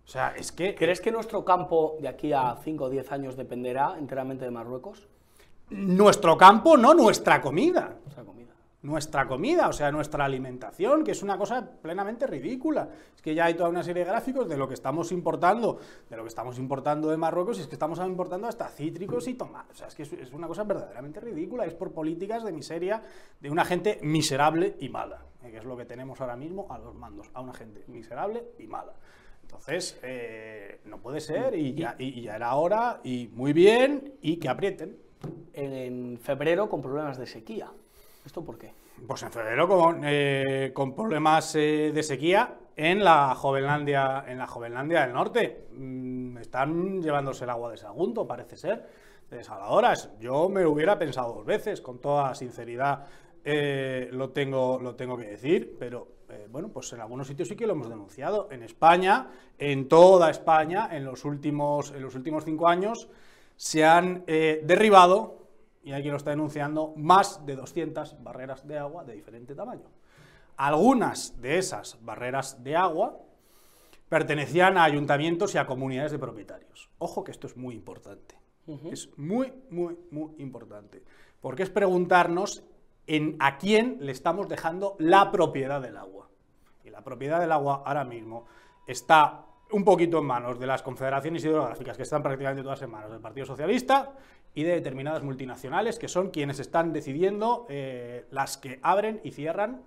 O 0.06 0.08
sea, 0.08 0.34
es 0.36 0.52
que... 0.52 0.75
¿Crees 0.76 1.00
que 1.00 1.10
nuestro 1.10 1.44
campo 1.44 1.96
de 2.00 2.06
aquí 2.06 2.32
a 2.32 2.56
5 2.62 2.84
o 2.84 2.88
10 2.88 3.10
años 3.10 3.36
dependerá 3.36 3.96
enteramente 3.98 4.44
de 4.44 4.52
Marruecos? 4.52 5.08
Nuestro 5.70 6.36
campo, 6.38 6.76
no 6.76 6.94
nuestra 6.94 7.40
comida. 7.40 7.96
Nuestra 8.04 8.22
comida. 8.25 8.52
Nuestra 8.82 9.26
comida, 9.26 9.68
o 9.68 9.72
sea, 9.72 9.90
nuestra 9.90 10.25
alimentación, 10.25 11.02
que 11.02 11.10
es 11.10 11.25
una 11.25 11.36
cosa 11.36 11.68
plenamente 11.82 12.25
ridícula. 12.28 12.88
Es 13.16 13.20
que 13.20 13.34
ya 13.34 13.46
hay 13.46 13.54
toda 13.54 13.68
una 13.68 13.82
serie 13.82 14.04
de 14.04 14.10
gráficos 14.10 14.48
de 14.48 14.56
lo 14.56 14.68
que 14.68 14.75
estamos 14.75 15.10
importando, 15.10 15.80
de 16.08 16.16
lo 16.16 16.22
que 16.22 16.28
estamos 16.28 16.56
importando 16.60 17.10
de 17.10 17.16
Marruecos, 17.16 17.58
y 17.58 17.62
es 17.62 17.66
que 17.66 17.75
estamos 17.75 17.98
importando 17.98 18.46
hasta 18.46 18.68
cítricos 18.68 19.26
y 19.26 19.34
tomates. 19.34 19.75
O 19.75 19.78
sea, 19.78 19.88
es 19.88 19.94
que 19.96 20.04
es- 20.04 20.12
es 20.12 20.32
una 20.32 20.46
cosa 20.46 20.62
verdaderamente 20.62 21.18
ridícula. 21.18 21.64
Es 21.66 21.75
por 21.75 21.90
políticas 21.90 22.44
de 22.44 22.52
miseria 22.52 23.02
de 23.40 23.50
una 23.50 23.64
gente 23.64 23.98
miserable 24.02 24.76
y 24.78 24.88
mala, 24.88 25.25
eh, 25.42 25.50
que 25.50 25.56
es 25.58 25.64
lo 25.64 25.76
que 25.76 25.84
tenemos 25.84 26.20
ahora 26.20 26.36
mismo 26.36 26.68
a 26.70 26.78
los 26.78 26.94
mandos, 26.94 27.28
a 27.34 27.40
una 27.40 27.54
gente 27.54 27.82
miserable 27.88 28.44
y 28.60 28.68
mala. 28.68 28.92
Entonces, 29.46 29.98
eh, 30.02 30.80
no 30.86 30.98
puede 30.98 31.20
ser, 31.20 31.54
y 31.54 31.72
ya, 31.74 31.94
y- 31.98 32.18
y 32.18 32.22
ya 32.22 32.34
era 32.36 32.54
hora, 32.56 33.00
y 33.04 33.28
muy 33.32 33.52
bien, 33.52 34.14
y 34.20 34.36
que 34.38 34.48
aprieten. 34.48 34.96
En 35.54 36.18
febrero 36.18 36.68
con 36.68 36.82
problemas 36.82 37.16
de 37.16 37.26
sequía. 37.26 37.70
¿Esto 38.24 38.44
por 38.44 38.58
qué? 38.58 38.72
Pues 39.06 39.22
en 39.22 39.30
febrero 39.30 39.66
con, 39.68 40.02
eh, 40.04 40.72
con 40.74 40.94
problemas 40.94 41.54
eh, 41.54 41.90
de 41.94 42.02
sequía 42.02 42.56
en 42.76 43.02
la 43.04 43.34
Jovenlandia, 43.34 44.24
en 44.26 44.38
la 44.38 44.46
Jovenlandia 44.46 45.02
del 45.02 45.12
Norte. 45.14 45.66
Mm, 45.72 46.36
están 46.38 47.00
llevándose 47.02 47.44
el 47.44 47.50
agua 47.50 47.70
de 47.70 47.76
Sagunto, 47.78 48.26
parece 48.26 48.56
ser, 48.56 48.86
de 49.30 49.38
desaladoras. 49.38 50.10
Yo 50.20 50.48
me 50.48 50.62
lo 50.62 50.72
hubiera 50.72 50.98
pensado 50.98 51.32
dos 51.34 51.46
veces, 51.46 51.80
con 51.80 52.00
toda 52.00 52.34
sinceridad 52.34 53.06
eh, 53.44 54.08
lo, 54.12 54.30
tengo, 54.30 54.78
lo 54.80 54.94
tengo 54.96 55.16
que 55.16 55.26
decir, 55.28 55.76
pero 55.78 56.08
eh, 56.28 56.49
bueno, 56.50 56.68
pues 56.68 56.92
en 56.92 57.00
algunos 57.00 57.26
sitios 57.26 57.49
sí 57.49 57.56
que 57.56 57.66
lo 57.66 57.73
hemos 57.73 57.88
denunciado. 57.88 58.49
En 58.50 58.62
España, 58.62 59.30
en 59.59 59.88
toda 59.88 60.30
España, 60.30 60.88
en 60.92 61.04
los 61.04 61.25
últimos, 61.25 61.92
en 61.92 62.02
los 62.02 62.14
últimos 62.14 62.45
cinco 62.45 62.68
años, 62.68 63.09
se 63.56 63.85
han 63.85 64.25
eh, 64.26 64.62
derribado 64.64 65.47
y 65.87 65.92
quien 65.92 66.11
lo 66.11 66.16
está 66.16 66.30
denunciando, 66.30 66.95
más 66.97 67.47
de 67.47 67.54
200 67.54 68.23
barreras 68.23 68.66
de 68.66 68.76
agua 68.76 69.04
de 69.04 69.14
diferente 69.14 69.54
tamaño. 69.54 69.88
Algunas 70.56 71.40
de 71.40 71.59
esas 71.59 71.97
barreras 72.02 72.64
de 72.64 72.75
agua 72.75 73.16
pertenecían 74.09 74.78
a 74.78 74.85
ayuntamientos 74.85 75.54
y 75.54 75.59
a 75.59 75.66
comunidades 75.66 76.11
de 76.11 76.18
propietarios. 76.18 76.90
Ojo 76.99 77.23
que 77.23 77.30
esto 77.30 77.47
es 77.47 77.56
muy 77.56 77.76
importante. 77.76 78.35
Es 78.90 79.16
muy, 79.16 79.52
muy, 79.71 79.97
muy 80.11 80.33
importante. 80.38 81.04
Porque 81.40 81.62
es 81.62 81.71
preguntarnos 81.71 82.64
en 83.06 83.36
a 83.38 83.58
quién 83.58 83.98
le 84.00 84.12
estamos 84.12 84.48
dejando 84.48 84.96
la 84.98 85.30
propiedad 85.30 85.80
del 85.80 85.96
agua. 85.96 86.28
Y 86.84 86.90
la 86.90 87.02
propiedad 87.02 87.40
del 87.40 87.52
agua 87.52 87.82
ahora 87.84 88.04
mismo 88.04 88.46
está 88.86 89.44
un 89.72 89.84
poquito 89.84 90.18
en 90.18 90.25
manos 90.25 90.58
de 90.58 90.66
las 90.66 90.82
confederaciones 90.82 91.44
hidrográficas, 91.44 91.96
que 91.96 92.04
están 92.04 92.22
prácticamente 92.22 92.62
todas 92.62 92.82
en 92.82 92.90
manos 92.90 93.10
del 93.10 93.20
Partido 93.20 93.46
Socialista 93.46 94.12
y 94.54 94.62
de 94.62 94.75
determinadas 94.75 95.22
multinacionales, 95.22 95.98
que 95.98 96.08
son 96.08 96.30
quienes 96.30 96.60
están 96.60 96.92
decidiendo 96.92 97.66
eh, 97.68 98.26
las 98.30 98.56
que 98.56 98.78
abren 98.82 99.20
y 99.25 99.32
cierran 99.32 99.82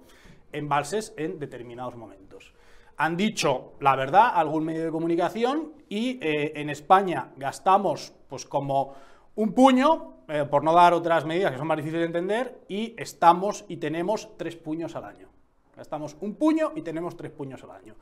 embalses 0.51 1.13
en 1.17 1.39
determinados 1.39 1.95
momentos. 1.95 2.53
Han 2.97 3.15
dicho 3.15 3.73
la 3.79 3.95
verdad 3.95 4.31
algún 4.33 4.65
medio 4.65 4.83
de 4.83 4.91
comunicación 4.91 5.73
y 5.87 6.19
eh, 6.21 6.53
en 6.55 6.69
España 6.69 7.31
gastamos 7.37 8.13
pues 8.27 8.45
como 8.45 8.93
un 9.35 9.53
puño, 9.53 10.18
eh, 10.29 10.45
por 10.45 10.63
no 10.63 10.73
dar 10.73 10.93
otras 10.93 11.25
medidas 11.25 11.51
que 11.51 11.57
son 11.57 11.67
más 11.67 11.77
difíciles 11.77 12.01
de 12.01 12.05
entender, 12.07 12.61
y 12.67 12.95
estamos 12.97 13.65
y 13.67 13.77
tenemos 13.77 14.29
tres 14.37 14.55
puños 14.55 14.95
al 14.95 15.05
año. 15.05 15.27
Gastamos 15.75 16.15
un 16.21 16.35
puño 16.35 16.71
y 16.75 16.81
tenemos 16.81 17.15
tres 17.17 17.31
puños 17.31 17.63
al 17.63 17.71
año. 17.71 17.95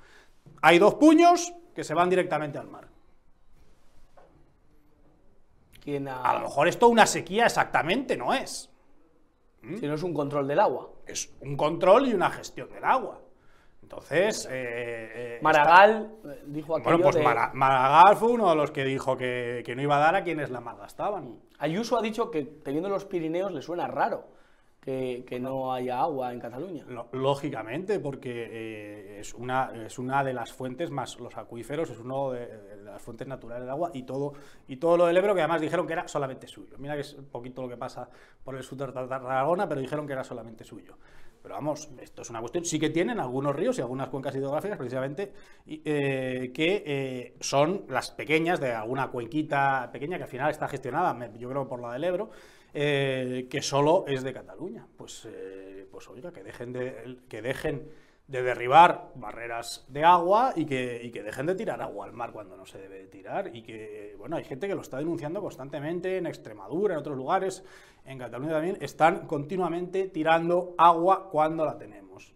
Hay 0.61 0.79
dos 0.79 0.95
puños 0.95 1.53
que 1.75 1.83
se 1.83 1.93
van 1.93 2.09
directamente 2.09 2.57
al 2.57 2.67
mar. 2.67 2.87
¿Quién 5.83 6.07
ha- 6.07 6.21
A 6.21 6.33
lo 6.35 6.39
mejor 6.41 6.67
esto 6.67 6.87
una 6.89 7.05
sequía 7.05 7.45
exactamente 7.45 8.17
no 8.17 8.33
es. 8.33 8.69
Si 9.79 9.85
no 9.85 9.95
es 9.95 10.03
un 10.03 10.13
control 10.13 10.47
del 10.47 10.59
agua. 10.59 10.89
Es 11.05 11.33
un 11.41 11.57
control 11.57 12.07
y 12.07 12.13
una 12.13 12.29
gestión 12.31 12.69
del 12.71 12.83
agua. 12.85 13.21
Entonces, 13.81 14.45
eh, 14.45 14.49
eh, 14.51 15.39
Maragall 15.41 16.11
eh, 16.25 16.43
dijo 16.47 16.75
aquello 16.75 16.97
bueno, 16.97 17.03
pues 17.03 17.15
de- 17.15 17.23
Maragall 17.53 18.15
fue 18.17 18.31
uno 18.31 18.49
de 18.49 18.55
los 18.55 18.71
que 18.71 18.83
dijo 18.83 19.15
que, 19.17 19.63
que 19.65 19.75
no 19.75 19.81
iba 19.81 19.95
a 19.97 19.99
dar 19.99 20.15
a 20.15 20.23
quienes 20.23 20.49
la 20.49 20.59
malgastaban. 20.61 21.39
Ayuso 21.59 21.97
ha 21.97 22.01
dicho 22.01 22.29
que 22.29 22.43
teniendo 22.43 22.89
los 22.89 23.05
Pirineos 23.05 23.51
le 23.51 23.61
suena 23.61 23.87
raro 23.87 24.37
que, 24.87 25.39
no 25.41 25.73
haya 25.73 25.99
agua 25.99 26.31
en 26.31 26.39
Cataluña. 26.39 26.85
Lógicamente, 27.11 27.99
porque 27.99 28.47
eh, 28.49 29.19
es, 29.19 29.33
una, 29.33 29.71
es 29.85 29.99
una 29.99 30.23
de 30.23 30.33
las 30.33 30.53
fuentes 30.53 30.91
más, 30.91 31.19
los 31.19 31.35
acuíferos, 31.35 31.89
es 31.89 31.99
una 31.99 32.33
de, 32.33 32.47
de 32.47 32.77
las 32.83 33.01
fuentes 33.01 33.27
naturales 33.27 33.63
del 33.63 33.69
agua 33.69 33.91
y 33.93 34.03
todo, 34.03 34.33
y 34.65 34.77
todo 34.77 34.95
lo 34.95 35.07
del 35.07 35.17
Ebro, 35.17 35.35
que 35.35 35.41
además 35.41 35.59
dijeron 35.59 35.85
que 35.87 35.93
era 35.93 36.07
solamente 36.07 36.47
suyo. 36.47 36.77
Mira 36.77 36.95
que 36.95 37.01
es 37.01 37.15
un 37.15 37.25
poquito 37.25 37.61
lo 37.61 37.67
que 37.67 37.75
pasa 37.75 38.09
por 38.45 38.55
el 38.55 38.63
sur 38.63 38.77
de 38.77 38.93
Tarragona, 38.93 39.67
pero 39.67 39.81
dijeron 39.81 40.07
que 40.07 40.13
era 40.13 40.23
solamente 40.23 40.63
suyo. 40.63 40.95
Pero 41.47 41.55
vamos, 41.55 41.87
esto 42.01 42.23
es 42.23 42.29
una 42.29 42.41
cuestión. 42.41 42.65
Sí 42.65 42.77
que 42.77 42.89
tienen 42.89 43.21
algunos 43.21 43.55
ríos 43.55 43.77
y 43.77 43.81
algunas 43.81 44.09
cuencas 44.09 44.35
hidrográficas, 44.35 44.77
precisamente, 44.77 45.31
eh, 45.65 46.51
que 46.53 46.83
eh, 46.85 47.35
son 47.39 47.85
las 47.87 48.11
pequeñas, 48.11 48.59
de 48.59 48.73
alguna 48.73 49.07
cuenquita 49.07 49.89
pequeña, 49.89 50.17
que 50.17 50.23
al 50.23 50.29
final 50.29 50.51
está 50.51 50.67
gestionada, 50.67 51.31
yo 51.37 51.49
creo, 51.49 51.65
por 51.65 51.79
la 51.79 51.93
del 51.93 52.03
Ebro, 52.03 52.31
eh, 52.73 53.47
que 53.49 53.61
solo 53.61 54.03
es 54.09 54.23
de 54.23 54.33
Cataluña. 54.33 54.85
Pues, 54.97 55.25
pues 55.89 56.09
oiga, 56.09 56.33
que 56.33 56.43
dejen 56.43 56.73
de, 56.73 57.19
que 57.29 57.41
dejen 57.41 57.91
de 58.27 58.43
derribar 58.43 59.11
barreras 59.15 59.85
de 59.87 60.03
agua 60.03 60.51
y 60.55 60.65
que, 60.65 61.01
y 61.01 61.11
que 61.11 61.23
dejen 61.23 61.45
de 61.45 61.55
tirar 61.55 61.81
agua 61.81 62.05
al 62.05 62.13
mar 62.13 62.31
cuando 62.33 62.57
no 62.57 62.65
se 62.65 62.77
debe 62.77 62.99
de 62.99 63.07
tirar. 63.07 63.55
Y 63.55 63.63
que, 63.63 64.15
bueno, 64.17 64.35
hay 64.35 64.43
gente 64.43 64.67
que 64.67 64.75
lo 64.75 64.81
está 64.81 64.97
denunciando 64.97 65.41
constantemente 65.41 66.17
en 66.17 66.27
Extremadura, 66.27 66.93
en 66.93 66.99
otros 66.99 67.15
lugares, 67.15 67.63
en 68.05 68.19
Cataluña 68.19 68.53
también, 68.53 68.77
están 68.81 69.27
continuamente 69.27 70.07
tirando 70.09 70.75
agua 70.77 71.29
cuando 71.29 71.65
la 71.65 71.77
tenemos. 71.77 72.33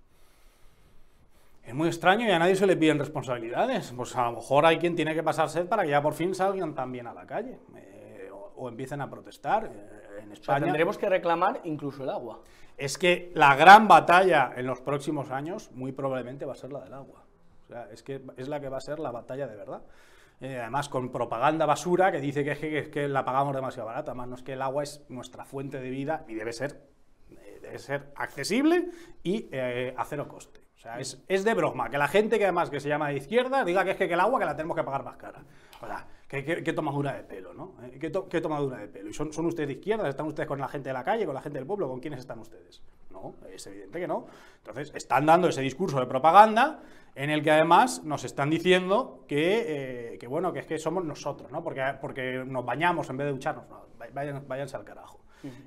Es 1.64 1.76
muy 1.76 1.88
extraño 1.88 2.28
y 2.28 2.32
a 2.32 2.40
nadie 2.40 2.56
se 2.56 2.66
le 2.66 2.76
piden 2.76 2.98
responsabilidades. 2.98 3.94
Pues 3.96 4.16
a 4.16 4.26
lo 4.26 4.38
mejor 4.38 4.66
hay 4.66 4.78
quien 4.78 4.96
tiene 4.96 5.14
que 5.14 5.24
pasar 5.24 5.50
sed 5.50 5.68
para 5.68 5.84
que 5.84 5.90
ya 5.90 6.02
por 6.02 6.14
fin 6.14 6.34
salgan 6.34 6.74
también 6.74 7.08
a 7.08 7.14
la 7.14 7.26
calle 7.26 7.60
eh, 7.76 8.30
o, 8.56 8.68
empiecen 8.68 9.02
a 9.02 9.10
protestar. 9.10 9.66
Eh, 9.66 10.01
en 10.20 10.32
O 10.32 10.36
sea, 10.36 10.56
España 10.56 10.66
tendremos 10.66 10.98
que 10.98 11.10
reclamar 11.10 11.62
incluso 11.64 12.04
el 12.04 12.10
agua. 12.10 12.42
es 12.78 12.98
que 12.98 13.32
la 13.36 13.56
gran 13.56 13.88
batalla 13.88 14.54
en 14.56 14.66
los 14.66 14.82
próximos 14.82 15.30
años 15.32 15.72
muy 15.72 15.92
probablemente 15.92 16.46
va 16.46 16.54
a 16.54 16.56
ser 16.56 16.72
la 16.72 16.82
del 16.82 16.94
agua. 16.94 17.24
O 17.66 17.68
sea, 17.68 17.88
es 17.92 18.04
que 18.04 18.22
es 18.38 18.48
la 18.48 18.60
que 18.60 18.70
va 18.70 18.78
a 18.78 18.82
ser 18.82 19.00
la 19.00 19.12
batalla 19.12 19.48
de 19.48 19.56
verdad. 19.56 19.82
Eh, 20.42 20.58
además, 20.60 20.90
con 20.90 21.12
propaganda 21.12 21.68
basura 21.68 22.12
que 22.12 22.20
dice 22.20 22.44
que 22.44 22.58
que, 22.58 22.90
que 22.90 23.08
la 23.08 23.24
pagamos 23.24 23.56
demasiado 23.56 23.88
barata. 23.88 24.12
Además, 24.12 24.28
no 24.28 24.36
es 24.36 24.44
que 24.44 24.54
el 24.54 24.62
agua 24.62 24.84
es 24.84 25.06
nuestra 25.08 25.46
fuente 25.46 25.80
de 25.80 25.90
vida 25.92 26.26
y 26.28 26.34
debe 26.34 26.52
ser, 26.52 26.82
eh, 27.30 27.60
debe 27.62 27.78
ser 27.78 28.12
accesible 28.16 28.90
y 29.24 29.48
eh, 29.52 29.94
a 29.96 30.04
cero 30.06 30.28
coste. 30.28 30.62
O 30.76 30.80
sea, 30.80 31.00
es, 31.00 31.24
es 31.28 31.44
de 31.44 31.54
broma 31.54 31.92
que 31.92 32.00
la 32.00 32.08
gente 32.08 32.40
que 32.40 32.46
además 32.46 32.72
que 32.72 32.80
se 32.80 32.90
llama 32.90 33.10
de 33.10 33.18
izquierda 33.18 33.64
diga 33.64 33.86
que 33.86 33.92
es 33.92 33.98
que, 33.98 34.08
que 34.08 34.16
el 34.16 34.20
agua 34.20 34.40
que 34.40 34.46
la 34.48 34.56
tenemos 34.56 34.76
que 34.76 34.84
pagar 34.84 35.04
más 35.04 35.16
cara. 35.16 35.44
O 35.80 35.86
sea, 35.86 36.08
qué, 36.32 36.46
qué- 36.46 36.64
qué 36.64 36.74
tomadura 36.74 37.14
de 37.14 37.24
pelo, 37.24 37.54
¿no? 37.54 37.74
Eh, 37.84 37.98
¿Qué, 38.00 38.10
to- 38.10 38.28
qué 38.30 38.40
tomadura 38.40 38.78
de 38.78 38.88
pelo? 38.88 39.10
¿Y 39.10 39.14
son, 39.14 39.34
son 39.34 39.46
ustedes 39.48 39.68
de 39.68 39.74
izquierda? 39.74 40.08
¿Están 40.08 40.26
ustedes 40.28 40.48
con 40.48 40.60
la 40.60 40.68
gente 40.70 40.88
de 40.90 40.94
la 40.94 41.04
calle, 41.04 41.26
con 41.26 41.36
la 41.36 41.42
gente 41.42 41.60
del 41.60 41.68
pueblo? 41.68 41.90
¿Con 41.90 42.00
quiénes 42.00 42.20
están 42.22 42.40
ustedes? 42.40 42.82
No, 43.10 43.36
es 43.54 43.68
evidente 43.68 44.00
que 44.00 44.08
no. 44.08 44.26
Entonces, 44.60 44.92
están 44.96 45.26
dando 45.26 45.50
ese 45.50 45.62
discurso 45.62 46.00
de 46.00 46.06
propaganda 46.06 46.80
en 47.16 47.30
el 47.30 47.44
que 47.44 47.52
además 47.52 48.04
nos 48.06 48.24
están 48.24 48.50
diciendo 48.50 49.26
que, 49.28 50.14
eh, 50.14 50.18
que 50.18 50.28
bueno, 50.28 50.54
que 50.54 50.60
es 50.60 50.66
que 50.66 50.80
somos 50.80 51.04
nosotros, 51.04 51.52
¿no? 51.52 51.62
Porque, 51.62 51.84
porque 52.00 52.44
nos 52.48 52.64
bañamos 52.66 53.10
en 53.10 53.18
vez 53.18 53.26
de 53.28 53.34
ducharnos. 53.34 53.68
No, 53.70 53.82
vayan- 54.14 54.46
váyanse 54.48 54.78
al 54.78 54.86
carajo. 54.86 55.20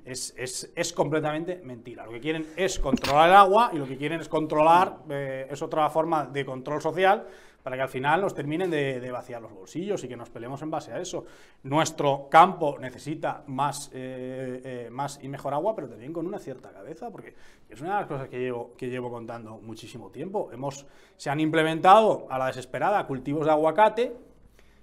Es, 0.05 0.33
es- 0.37 0.71
es 0.73 0.93
completamente 0.93 1.61
mentira. 1.63 2.05
Lo 2.05 2.11
que 2.13 2.21
quieren 2.21 2.47
es 2.55 2.79
controlar 2.79 3.29
el 3.29 3.35
agua 3.35 3.69
y 3.73 3.77
lo 3.77 3.85
que 3.85 3.97
quieren 3.97 4.21
es 4.21 4.29
controlar, 4.29 4.99
eh, 5.09 5.47
es 5.51 5.61
otra 5.61 5.89
forma 5.89 6.25
de 6.25 6.45
control 6.45 6.81
social 6.81 7.27
para 7.65 7.77
que 7.77 7.81
al 7.81 7.89
final 7.89 8.21
nos 8.21 8.35
terminen 8.35 8.69
de, 8.69 9.09
vaciar 9.11 9.41
los 9.41 9.51
bolsillos 9.51 10.03
y 10.03 10.07
que 10.07 10.15
nos 10.15 10.29
peleemos 10.29 10.61
en 10.61 10.69
base 10.69 10.93
a 10.93 10.99
eso. 10.99 11.25
Nuestro 11.63 12.27
campo 12.29 12.77
necesita 12.79 13.43
más, 13.47 13.89
eh, 13.91 14.61
eh, 14.63 14.89
más 14.91 15.19
y 15.23 15.27
mejor 15.27 15.55
agua, 15.55 15.75
pero 15.75 15.89
también 15.89 16.13
con 16.13 16.27
una 16.27 16.37
cierta 16.37 16.69
cabeza, 16.69 17.09
porque 17.09 17.33
es 17.67 17.81
una 17.81 17.95
de 17.95 17.99
las 18.01 18.07
cosas 18.07 18.29
que 18.29 18.37
llevo, 18.37 18.75
que 18.77 18.87
llevo 18.87 19.09
contando 19.09 19.57
muchísimo 19.57 20.11
tiempo. 20.11 20.51
Hemos, 20.53 20.85
se 21.17 21.31
han 21.31 21.39
implementado 21.39 22.27
a 22.29 22.37
la 22.37 22.45
desesperada 22.45 23.07
cultivos 23.07 23.47
de 23.47 23.51
aguacate, 23.53 24.15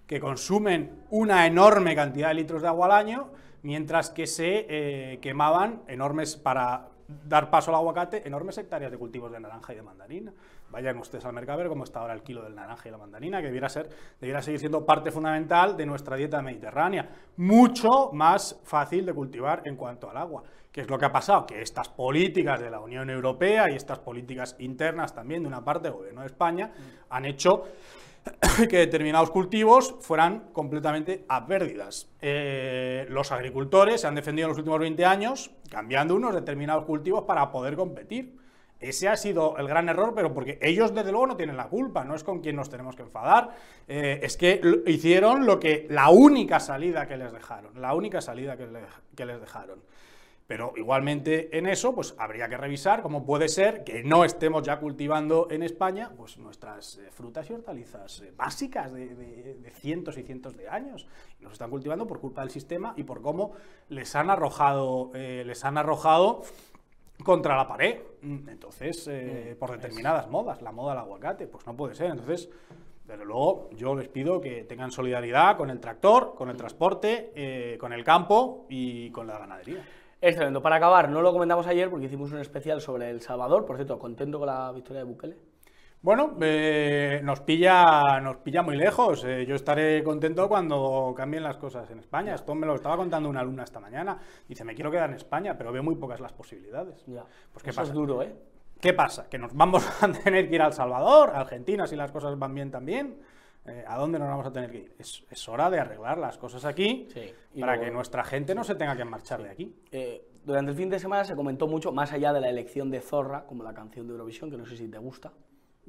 que 0.04 0.18
consumen 0.18 1.04
una 1.10 1.46
enorme 1.46 1.94
cantidad 1.94 2.30
de 2.30 2.34
litros 2.34 2.62
de 2.62 2.66
agua 2.66 2.86
al 2.86 2.92
año, 3.06 3.28
mientras 3.62 4.10
que 4.10 4.26
se 4.26 4.66
eh, 4.68 5.18
quemaban 5.20 5.82
enormes, 5.86 6.34
para 6.34 6.88
dar 7.28 7.48
paso 7.48 7.70
al 7.70 7.76
aguacate, 7.76 8.26
enormes 8.26 8.58
hectáreas 8.58 8.90
de 8.90 8.98
cultivos 8.98 9.30
de 9.30 9.38
naranja 9.38 9.72
y 9.72 9.76
de 9.76 9.82
mandarina. 9.82 10.32
Vayan 10.72 10.96
ustedes 10.96 11.26
al 11.26 11.34
mercado 11.34 11.58
a 11.58 11.62
ver 11.62 11.68
cómo 11.68 11.84
está 11.84 12.00
ahora 12.00 12.14
el 12.14 12.22
kilo 12.22 12.42
del 12.42 12.54
naranja 12.54 12.88
y 12.88 12.92
la 12.92 12.96
mandarina, 12.96 13.40
que 13.40 13.48
debiera, 13.48 13.68
ser, 13.68 13.90
debiera 14.18 14.40
seguir 14.40 14.58
siendo 14.58 14.86
parte 14.86 15.10
fundamental 15.10 15.76
de 15.76 15.84
nuestra 15.84 16.16
dieta 16.16 16.40
mediterránea. 16.40 17.10
Mucho 17.36 18.10
más 18.12 18.58
fácil 18.64 19.04
de 19.04 19.12
cultivar 19.12 19.62
en 19.66 19.76
cuanto 19.76 20.08
al 20.08 20.16
agua. 20.16 20.42
¿Qué 20.72 20.80
es 20.80 20.88
lo 20.88 20.98
que 20.98 21.04
ha 21.04 21.12
pasado? 21.12 21.44
Que 21.44 21.60
estas 21.60 21.90
políticas 21.90 22.58
de 22.58 22.70
la 22.70 22.80
Unión 22.80 23.10
Europea 23.10 23.70
y 23.70 23.76
estas 23.76 23.98
políticas 23.98 24.56
internas 24.60 25.14
también 25.14 25.42
de 25.42 25.48
una 25.48 25.62
parte 25.62 25.88
del 25.88 25.98
gobierno 25.98 26.22
de 26.22 26.28
España 26.28 26.72
han 27.10 27.26
hecho 27.26 27.64
que 28.70 28.78
determinados 28.78 29.30
cultivos 29.30 29.94
fueran 30.00 30.48
completamente 30.54 31.26
a 31.28 31.46
pérdidas. 31.46 32.08
Eh, 32.22 33.04
los 33.10 33.30
agricultores 33.30 34.00
se 34.00 34.06
han 34.06 34.14
defendido 34.14 34.46
en 34.46 34.50
los 34.50 34.58
últimos 34.58 34.80
20 34.80 35.04
años 35.04 35.50
cambiando 35.68 36.14
unos 36.14 36.34
determinados 36.34 36.84
cultivos 36.86 37.24
para 37.24 37.50
poder 37.52 37.76
competir. 37.76 38.40
Ese 38.82 39.08
ha 39.08 39.16
sido 39.16 39.56
el 39.58 39.68
gran 39.68 39.88
error, 39.88 40.12
pero 40.14 40.34
porque 40.34 40.58
ellos 40.60 40.92
desde 40.92 41.12
luego 41.12 41.28
no 41.28 41.36
tienen 41.36 41.56
la 41.56 41.68
culpa, 41.68 42.04
no 42.04 42.16
es 42.16 42.24
con 42.24 42.40
quien 42.40 42.56
nos 42.56 42.68
tenemos 42.68 42.96
que 42.96 43.02
enfadar, 43.02 43.50
eh, 43.86 44.20
es 44.22 44.36
que 44.36 44.60
hicieron 44.86 45.46
lo 45.46 45.60
que 45.60 45.86
la 45.88 46.10
única 46.10 46.58
salida 46.58 47.06
que 47.06 47.16
les 47.16 47.32
dejaron, 47.32 47.80
la 47.80 47.94
única 47.94 48.20
salida 48.20 48.56
que, 48.56 48.66
les 49.24 49.40
dejaron. 49.40 49.80
Pero 50.48 50.72
igualmente 50.76 51.56
en 51.56 51.66
eso, 51.66 51.94
pues 51.94 52.14
habría 52.18 52.48
que 52.48 52.56
revisar 52.56 53.00
cómo 53.00 53.24
puede 53.24 53.48
ser 53.48 53.84
que 53.84 54.02
no 54.02 54.24
estemos 54.24 54.64
ya 54.64 54.80
cultivando 54.80 55.46
en 55.50 55.62
España 55.62 56.10
pues, 56.16 56.36
nuestras 56.36 56.98
eh, 56.98 57.08
frutas 57.12 57.48
y 57.48 57.54
hortalizas 57.54 58.20
eh, 58.20 58.32
básicas 58.36 58.92
de, 58.92 59.72
cientos 59.76 60.18
y 60.18 60.24
cientos 60.24 60.56
de 60.56 60.68
años. 60.68 61.06
Nos 61.40 61.52
están 61.52 61.70
cultivando 61.70 62.06
por 62.06 62.20
culpa 62.20 62.42
del 62.42 62.50
sistema 62.50 62.92
y 62.96 63.04
por 63.04 63.22
cómo 63.22 63.52
les 63.88 64.14
han 64.16 64.28
arrojado, 64.28 65.12
les 65.14 65.64
han 65.64 65.78
arrojado 65.78 66.42
contra 67.24 67.56
la 67.56 67.66
pared. 67.66 68.00
Mm, 68.22 68.48
entonces, 68.48 69.08
mm, 69.08 69.58
por 69.58 69.72
determinadas 69.72 70.28
modas, 70.28 70.62
la 70.62 70.72
moda 70.72 70.92
del 70.92 71.00
aguacate, 71.00 71.46
pues 71.46 71.66
no 71.66 71.76
puede 71.76 71.94
ser. 71.94 72.10
Entonces, 72.10 72.48
pero 73.06 73.24
luego 73.24 73.70
yo 73.72 73.94
les 73.94 74.08
pido 74.08 74.40
que 74.40 74.64
tengan 74.64 74.90
solidaridad 74.90 75.56
con 75.56 75.70
el 75.70 75.80
tractor, 75.80 76.34
con 76.34 76.48
el 76.50 76.56
transporte, 76.56 77.76
con 77.78 77.92
el 77.92 78.04
campo 78.04 78.66
y 78.68 79.10
con 79.10 79.26
la 79.26 79.38
ganadería. 79.38 79.84
Excelente. 80.20 80.60
Para 80.60 80.76
acabar, 80.76 81.08
no 81.08 81.20
lo 81.20 81.32
comentamos 81.32 81.66
ayer 81.66 81.90
porque 81.90 82.06
hicimos 82.06 82.30
un 82.30 82.38
especial 82.38 82.80
sobre 82.80 83.10
El 83.10 83.20
Salvador. 83.20 83.66
Por 83.66 83.74
cierto, 83.76 83.98
contento 83.98 84.38
con 84.38 84.46
la 84.46 84.70
victoria 84.70 85.00
de 85.00 85.04
Bukele. 85.04 85.36
Bueno, 86.02 86.36
eh, 86.40 87.20
nos, 87.22 87.40
pilla, 87.42 88.18
nos 88.20 88.38
pilla 88.38 88.62
muy 88.62 88.76
lejos. 88.76 89.22
Eh, 89.24 89.46
yo 89.46 89.54
estaré 89.54 90.02
contento 90.02 90.48
cuando 90.48 91.14
cambien 91.16 91.44
las 91.44 91.56
cosas 91.58 91.88
en 91.92 92.00
España. 92.00 92.34
Esto 92.34 92.56
me 92.56 92.66
lo 92.66 92.74
estaba 92.74 92.96
contando 92.96 93.28
una 93.28 93.38
alumna 93.38 93.62
esta 93.62 93.78
mañana. 93.78 94.18
Dice, 94.48 94.64
me 94.64 94.74
quiero 94.74 94.90
quedar 94.90 95.10
en 95.10 95.14
España, 95.14 95.56
pero 95.56 95.70
veo 95.70 95.84
muy 95.84 95.94
pocas 95.94 96.18
las 96.18 96.32
posibilidades. 96.32 97.06
Ya. 97.06 97.24
Pues 97.52 97.62
¿qué 97.62 97.72
pasa? 97.72 97.82
es 97.82 97.92
duro, 97.92 98.20
¿eh? 98.20 98.34
¿Qué 98.80 98.92
pasa? 98.94 99.28
¿Que 99.28 99.38
nos 99.38 99.54
vamos 99.54 99.88
a 100.02 100.10
tener 100.10 100.48
que 100.48 100.56
ir 100.56 100.62
a 100.62 100.66
El 100.66 100.72
Salvador, 100.72 101.30
a 101.30 101.40
Argentina, 101.40 101.86
si 101.86 101.94
las 101.94 102.10
cosas 102.10 102.36
van 102.36 102.52
bien 102.52 102.72
también? 102.72 103.20
Eh, 103.64 103.84
¿a 103.86 103.96
dónde 103.96 104.18
nos 104.18 104.26
vamos 104.26 104.46
a 104.46 104.52
tener 104.52 104.72
que 104.72 104.78
ir? 104.78 104.96
Es, 104.98 105.48
hora 105.48 105.70
de 105.70 105.78
arreglar 105.78 106.18
las 106.18 106.36
cosas 106.36 106.64
aquí 106.64 107.06
para 107.60 107.78
que 107.78 107.92
nuestra 107.92 108.24
gente 108.24 108.56
no 108.56 108.64
se 108.64 108.74
tenga 108.74 108.96
que 108.96 109.04
marchar 109.04 109.40
de 109.40 109.50
aquí. 109.50 109.72
Eh, 109.92 110.32
durante 110.44 110.72
el 110.72 110.76
fin 110.76 110.90
de 110.90 110.98
semana 110.98 111.22
se 111.22 111.36
comentó 111.36 111.68
mucho, 111.68 111.92
más 111.92 112.12
allá 112.12 112.32
de 112.32 112.40
la 112.40 112.48
elección 112.48 112.90
de 112.90 113.00
Zorra, 113.00 113.46
como 113.46 113.62
la 113.62 113.72
canción 113.72 114.08
de 114.08 114.14
Eurovisión, 114.14 114.50
que 114.50 114.56
no 114.56 114.66
sé 114.66 114.76
si 114.76 114.88
te 114.88 114.98
gusta. 114.98 115.32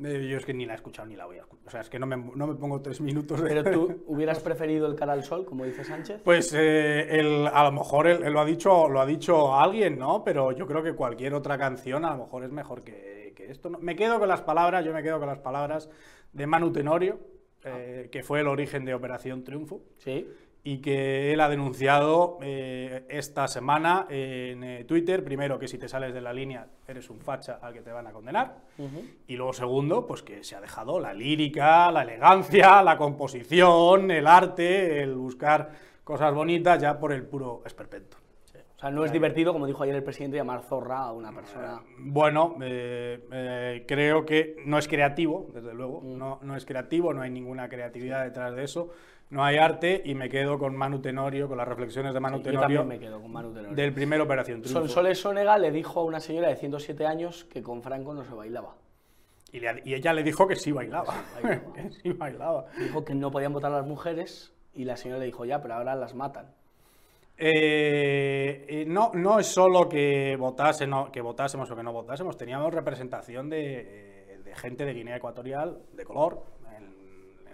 Eh, 0.01 0.27
yo 0.27 0.38
es 0.38 0.45
que 0.45 0.53
ni 0.53 0.65
la 0.65 0.73
he 0.73 0.75
escuchado 0.75 1.07
ni 1.07 1.15
la 1.15 1.25
voy 1.25 1.38
a 1.38 1.41
escuchar. 1.41 1.67
O 1.67 1.69
sea, 1.69 1.81
es 1.81 1.89
que 1.89 2.00
no 2.00 2.07
me, 2.07 2.17
no 2.17 2.47
me 2.47 2.55
pongo 2.55 2.81
tres 2.81 3.00
minutos 3.00 3.41
de... 3.41 3.50
¿Pero 3.50 3.71
tú 3.71 4.03
hubieras 4.07 4.39
preferido 4.39 4.88
el 4.88 4.95
cara 4.95 5.13
al 5.13 5.23
sol, 5.23 5.45
como 5.45 5.65
dice 5.65 5.83
Sánchez? 5.83 6.21
Pues 6.23 6.53
eh, 6.57 7.47
a 7.53 7.63
lo 7.63 7.71
mejor 7.71 8.07
él, 8.07 8.33
lo, 8.33 8.39
ha 8.39 8.45
dicho, 8.45 8.89
lo 8.89 9.00
ha 9.00 9.05
dicho 9.05 9.53
alguien, 9.55 10.00
¿no? 10.00 10.23
Pero 10.23 10.51
yo 10.51 10.65
creo 10.65 10.81
que 10.81 10.93
cualquier 10.93 11.35
otra 11.35 11.57
canción 11.57 12.05
a 12.05 12.15
lo 12.15 12.23
mejor 12.23 12.43
es 12.43 12.51
mejor 12.51 12.83
que, 12.83 13.33
que 13.35 13.51
esto. 13.51 13.69
Me 13.69 13.95
quedo 13.95 14.19
con 14.19 14.27
las 14.27 14.41
palabras, 14.41 14.83
yo 14.83 14.93
me 14.93 15.03
quedo 15.03 15.19
con 15.19 15.27
las 15.27 15.39
palabras 15.39 15.89
de 16.31 16.47
Manu 16.47 16.71
Tenorio, 16.71 17.19
eh, 17.63 18.09
que 18.12 18.23
fue 18.23 18.39
el 18.39 18.47
origen 18.47 18.85
de 18.85 18.95
Operación 18.95 19.43
Triunfo. 19.43 19.83
Sí 19.97 20.27
y 20.65 20.77
que 20.77 21.34
él 21.34 21.41
ha 21.41 21.50
denunciado 21.50 22.39
eh, 22.41 23.05
esta 23.10 23.50
semana 23.50 24.08
en 24.10 24.63
eh, 24.63 24.86
Twitter, 24.86 25.22
primero 25.22 25.60
que 25.60 25.67
si 25.67 25.77
te 25.77 25.89
sales 25.89 26.13
de 26.13 26.22
la 26.22 26.32
línea 26.32 26.67
eres 26.88 27.10
un 27.10 27.20
facha 27.20 27.60
al 27.62 27.74
que 27.74 27.82
te 27.82 27.91
van 27.91 28.08
a 28.08 28.12
condenar, 28.12 28.59
y 29.27 29.35
luego 29.35 29.51
segundo, 29.51 30.07
pues 30.07 30.24
que 30.24 30.44
se 30.44 30.55
ha 30.55 30.61
dejado 30.61 31.01
la 31.01 31.14
lírica, 31.14 31.92
la 31.92 32.03
elegancia, 32.03 32.81
la 32.81 32.98
composición, 32.98 34.09
el 34.09 34.25
arte, 34.25 35.01
el 35.01 35.16
buscar 35.16 35.72
cosas 36.03 36.33
bonitas 36.33 36.81
ya 36.81 36.98
por 36.98 37.11
el 37.11 37.24
puro 37.24 37.61
esperpento. 37.66 38.18
O 38.75 38.79
sea, 38.79 38.90
no 38.90 39.05
es 39.05 39.14
divertido, 39.14 39.53
como 39.53 39.66
dijo 39.66 39.83
ayer 39.83 39.96
el 39.96 40.03
presidente, 40.03 40.35
llamar 40.35 40.61
zorra 40.61 41.03
a 41.03 41.14
una 41.14 41.31
persona. 41.33 41.81
Bueno, 42.00 42.57
eh, 42.61 43.85
creo 43.87 44.25
que 44.25 44.57
no 44.66 44.77
es 44.77 44.90
creativo, 44.90 45.48
desde 45.53 45.74
luego, 45.74 46.01
mm. 46.01 46.18
no, 46.18 46.40
no 46.42 46.55
es 46.55 46.66
creativo, 46.66 47.14
no 47.14 47.22
hay 47.22 47.29
ninguna 47.29 47.70
creatividad 47.70 48.24
detrás 48.24 48.53
de 48.55 48.64
eso 48.64 48.92
no 49.33 49.43
hay 49.43 49.57
arte 49.57 50.03
y 50.05 50.13
me 50.13 50.29
quedo 50.29 50.59
con 50.59 50.75
Manu 50.75 51.01
Tenorio, 51.01 51.48
con 51.48 51.57
las 51.57 51.67
reflexiones 51.67 52.13
de 52.13 52.19
Manu 52.19 52.41
Tenorio. 52.41 52.85
me 52.85 53.00
quedo 53.00 53.19
con 53.19 53.31
Manu 53.31 53.51
Tenorio. 53.51 53.75
Del 53.75 53.91
primer 53.91 54.22
Operación 54.22 54.61
Triunfo. 54.61 54.81
Sonsoles 54.81 55.19
Sonega 55.19 55.57
le 55.57 55.72
dijo 55.72 56.01
a 56.01 56.03
una 56.03 56.19
señora 56.19 56.50
de 56.50 56.55
107 56.55 57.07
años 57.07 57.46
que 57.46 57.63
con 57.63 57.81
Franco 57.81 58.13
no 58.13 58.24
se 58.24 58.33
bailaba. 58.33 58.75
Y, 59.51 59.93
ella 59.93 60.13
le 60.13 60.24
dijo 60.24 60.48
que 60.48 60.55
sí 60.55 60.72
bailaba. 60.72 61.15
que 61.75 61.89
sí 61.91 62.11
bailaba. 62.11 62.65
Dijo 62.77 63.05
que 63.05 63.13
no 63.13 63.29
podían 63.31 63.53
votar 63.53 63.72
las 63.72 63.85
mujeres 63.85 64.51
y 64.74 64.83
la 64.85 64.98
señora 64.98 65.19
le 65.19 65.25
dijo 65.25 65.46
ya, 65.46 65.61
pero 65.61 65.75
ahora 65.75 65.96
las 65.96 66.15
matan. 66.15 66.53
Eh, 67.37 68.65
eh, 68.67 68.85
no, 68.87 69.11
no 69.13 69.39
es 69.39 69.48
solo 69.48 69.89
que, 69.89 70.35
votase, 70.39 70.87
que 71.11 71.22
votásemos 71.22 71.69
o 71.69 71.75
que 71.75 71.83
no 71.83 71.91
votásemos, 71.91 72.37
teníamos 72.37 72.74
representación 72.74 73.50
de, 73.50 74.41
de 74.43 74.55
gente 74.55 74.85
de 74.85 74.93
Guinea 74.93 75.17
Ecuatorial 75.17 75.81
de 75.93 76.03
color, 76.03 76.43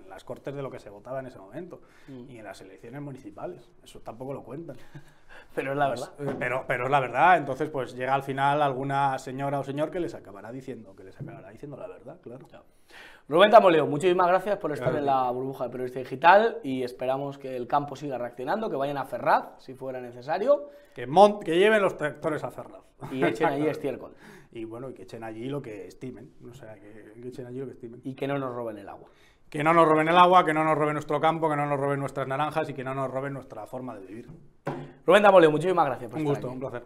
las 0.09 0.23
cortes 0.23 0.53
de 0.53 0.61
lo 0.61 0.69
que 0.69 0.79
se 0.79 0.89
votaba 0.89 1.19
en 1.19 1.27
ese 1.27 1.39
momento 1.39 1.81
mm. 2.07 2.29
y 2.29 2.39
en 2.39 2.43
las 2.43 2.59
elecciones 2.61 3.01
municipales. 3.01 3.69
Eso 3.83 3.99
tampoco 3.99 4.33
lo 4.33 4.43
cuentan. 4.43 4.77
pero 5.55 5.71
es 5.71 5.77
la 5.77 5.89
verdad. 5.89 6.11
Eh, 6.19 6.35
pero, 6.37 6.65
pero 6.67 6.85
es 6.85 6.91
la 6.91 6.99
verdad. 6.99 7.37
Entonces, 7.37 7.69
pues 7.69 7.95
llega 7.95 8.13
al 8.13 8.23
final 8.23 8.61
alguna 8.61 9.17
señora 9.17 9.59
o 9.59 9.63
señor 9.63 9.91
que 9.91 9.99
les 9.99 10.13
acabará 10.13 10.51
diciendo, 10.51 10.95
que 10.95 11.03
les 11.03 11.19
acabará 11.19 11.49
diciendo 11.49 11.77
la 11.77 11.87
verdad, 11.87 12.19
claro. 12.21 12.47
Rubén 13.27 13.51
Tamoleo, 13.51 13.85
muchísimas 13.85 14.27
gracias 14.27 14.57
por 14.57 14.71
estar 14.71 14.95
en 14.95 15.05
la 15.05 15.29
burbuja 15.29 15.65
de 15.65 15.69
periodista 15.69 15.99
digital 15.99 16.57
y 16.63 16.81
esperamos 16.81 17.37
que 17.37 17.55
el 17.55 17.67
campo 17.67 17.95
siga 17.95 18.17
reaccionando, 18.17 18.71
que 18.71 18.75
vayan 18.75 18.97
a 18.97 19.05
Ferraz 19.05 19.49
si 19.59 19.75
fuera 19.75 20.01
necesario. 20.01 20.69
Que, 20.95 21.07
que 21.45 21.57
lleven 21.59 21.81
los 21.81 21.95
tractores 21.95 22.43
a 22.43 22.49
Ferraz. 22.49 22.81
Y 23.11 23.23
echen 23.23 23.47
allí 23.47 23.67
estiércol. 23.67 24.15
Y 24.51 24.65
bueno, 24.65 24.89
y 24.89 24.95
que 24.95 25.03
echen 25.03 25.23
allí 25.23 25.47
lo 25.47 25.61
que 25.61 25.85
estimen. 25.85 26.33
O 26.49 26.55
sea, 26.55 26.73
que, 26.73 27.13
que 27.21 27.27
echen 27.27 27.45
allí 27.45 27.59
lo 27.59 27.67
que 27.67 27.73
estimen. 27.73 28.01
Y 28.03 28.15
que 28.15 28.27
no 28.27 28.39
nos 28.39 28.53
roben 28.53 28.79
el 28.79 28.89
agua 28.89 29.09
que 29.49 29.63
no 29.63 29.73
nos 29.73 29.87
roben 29.87 30.07
el 30.07 30.17
agua, 30.17 30.45
que 30.45 30.53
no 30.53 30.63
nos 30.63 30.77
roben 30.77 30.93
nuestro 30.93 31.19
campo, 31.19 31.49
que 31.49 31.55
no 31.55 31.65
nos 31.65 31.79
roben 31.79 31.99
nuestras 31.99 32.27
naranjas 32.27 32.69
y 32.69 32.73
que 32.73 32.83
no 32.83 32.93
nos 32.93 33.09
roben 33.09 33.33
nuestra 33.33 33.65
forma 33.65 33.95
de 33.95 34.05
vivir. 34.05 34.27
Rubén 35.05 35.23
Damoleo, 35.23 35.51
muchísimas 35.51 35.85
gracias. 35.85 36.13
un 36.13 36.23
gusto, 36.23 36.51
un 36.51 36.59
placer. 36.59 36.83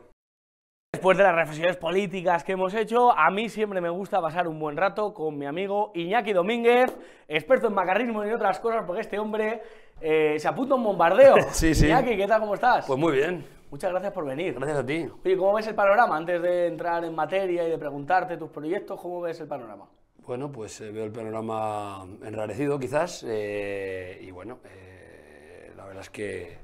Después 0.94 1.18
de 1.18 1.24
las 1.24 1.36
reflexiones 1.36 1.76
políticas 1.76 2.44
que 2.44 2.52
hemos 2.52 2.74
hecho, 2.76 3.12
a 3.12 3.30
mí 3.32 3.50
siempre 3.50 3.82
me 3.82 3.90
gusta 3.90 4.22
pasar 4.22 4.48
un 4.48 4.60
buen 4.60 4.78
rato 4.78 5.14
con 5.14 5.38
mi 5.38 5.46
amigo 5.46 5.92
Iñaki 5.96 6.34
Domínguez, 6.34 6.96
experto 7.28 7.68
en 7.68 7.74
macarrismo 7.74 8.24
y 8.26 8.32
otras 8.32 8.60
cosas, 8.60 8.84
porque 8.86 9.02
este 9.02 9.18
hombre 9.18 9.62
eh, 10.00 10.36
se 10.38 10.48
apunta 10.48 10.76
a 10.76 10.78
un 10.78 10.84
bombardeo. 10.84 11.36
sí, 11.52 11.74
sí. 11.74 11.88
Iñaki, 11.88 12.16
¿qué 12.16 12.28
tal? 12.28 12.42
¿Cómo 12.42 12.54
estás? 12.54 12.86
Pues 12.86 13.00
muy 13.00 13.14
bien. 13.14 13.44
Muchas 13.72 13.90
gracias 13.90 14.14
por 14.14 14.24
venir. 14.24 14.54
Gracias 14.54 14.78
a 14.78 14.86
ti. 14.86 15.10
Oye, 15.26 15.36
¿cómo 15.36 15.54
ves 15.56 15.66
el 15.66 15.74
panorama? 15.74 16.16
Antes 16.16 16.40
de 16.40 16.68
entrar 16.68 17.04
en 17.04 17.16
materia 17.16 17.68
y 17.68 17.72
de 17.72 17.78
preguntarte 17.80 18.38
tus 18.38 18.52
proyectos, 18.52 19.02
¿cómo 19.02 19.20
ves 19.20 19.42
el 19.42 19.48
panorama? 19.48 19.88
Bueno, 20.26 20.50
pues 20.50 20.80
eh, 20.80 20.90
veo 20.90 21.04
el 21.04 21.12
panorama 21.12 22.06
enrarecido 22.24 22.80
quizás 22.80 23.26
eh, 23.28 24.20
y 24.22 24.32
bueno, 24.32 24.60
eh, 24.64 25.74
la 25.76 25.86
verdad 25.86 26.02
es 26.02 26.10
que, 26.10 26.60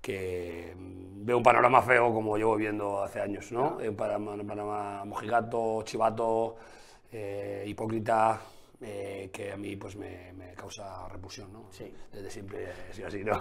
que, 0.00 0.72
veo 0.74 1.36
un 1.36 1.42
panorama 1.42 1.82
feo 1.82 2.14
como 2.14 2.38
llevo 2.38 2.56
viendo 2.56 3.02
hace 3.02 3.20
años, 3.20 3.52
¿no? 3.52 3.76
Un 3.76 3.94
panorama, 3.94 5.04
mojigato, 5.04 5.82
chivato, 5.82 6.56
hipócrita, 7.66 8.40
que 8.80 9.50
a 9.52 9.56
mí 9.58 9.76
pues 9.76 9.94
me, 9.94 10.54
causa 10.56 11.06
repulsión, 11.08 11.52
¿no? 11.52 11.66
Sí. 11.70 11.92
Desde 12.10 12.30
siempre 12.30 12.68
he 12.90 12.94
sido 12.94 13.08
así, 13.08 13.22
¿no? 13.22 13.38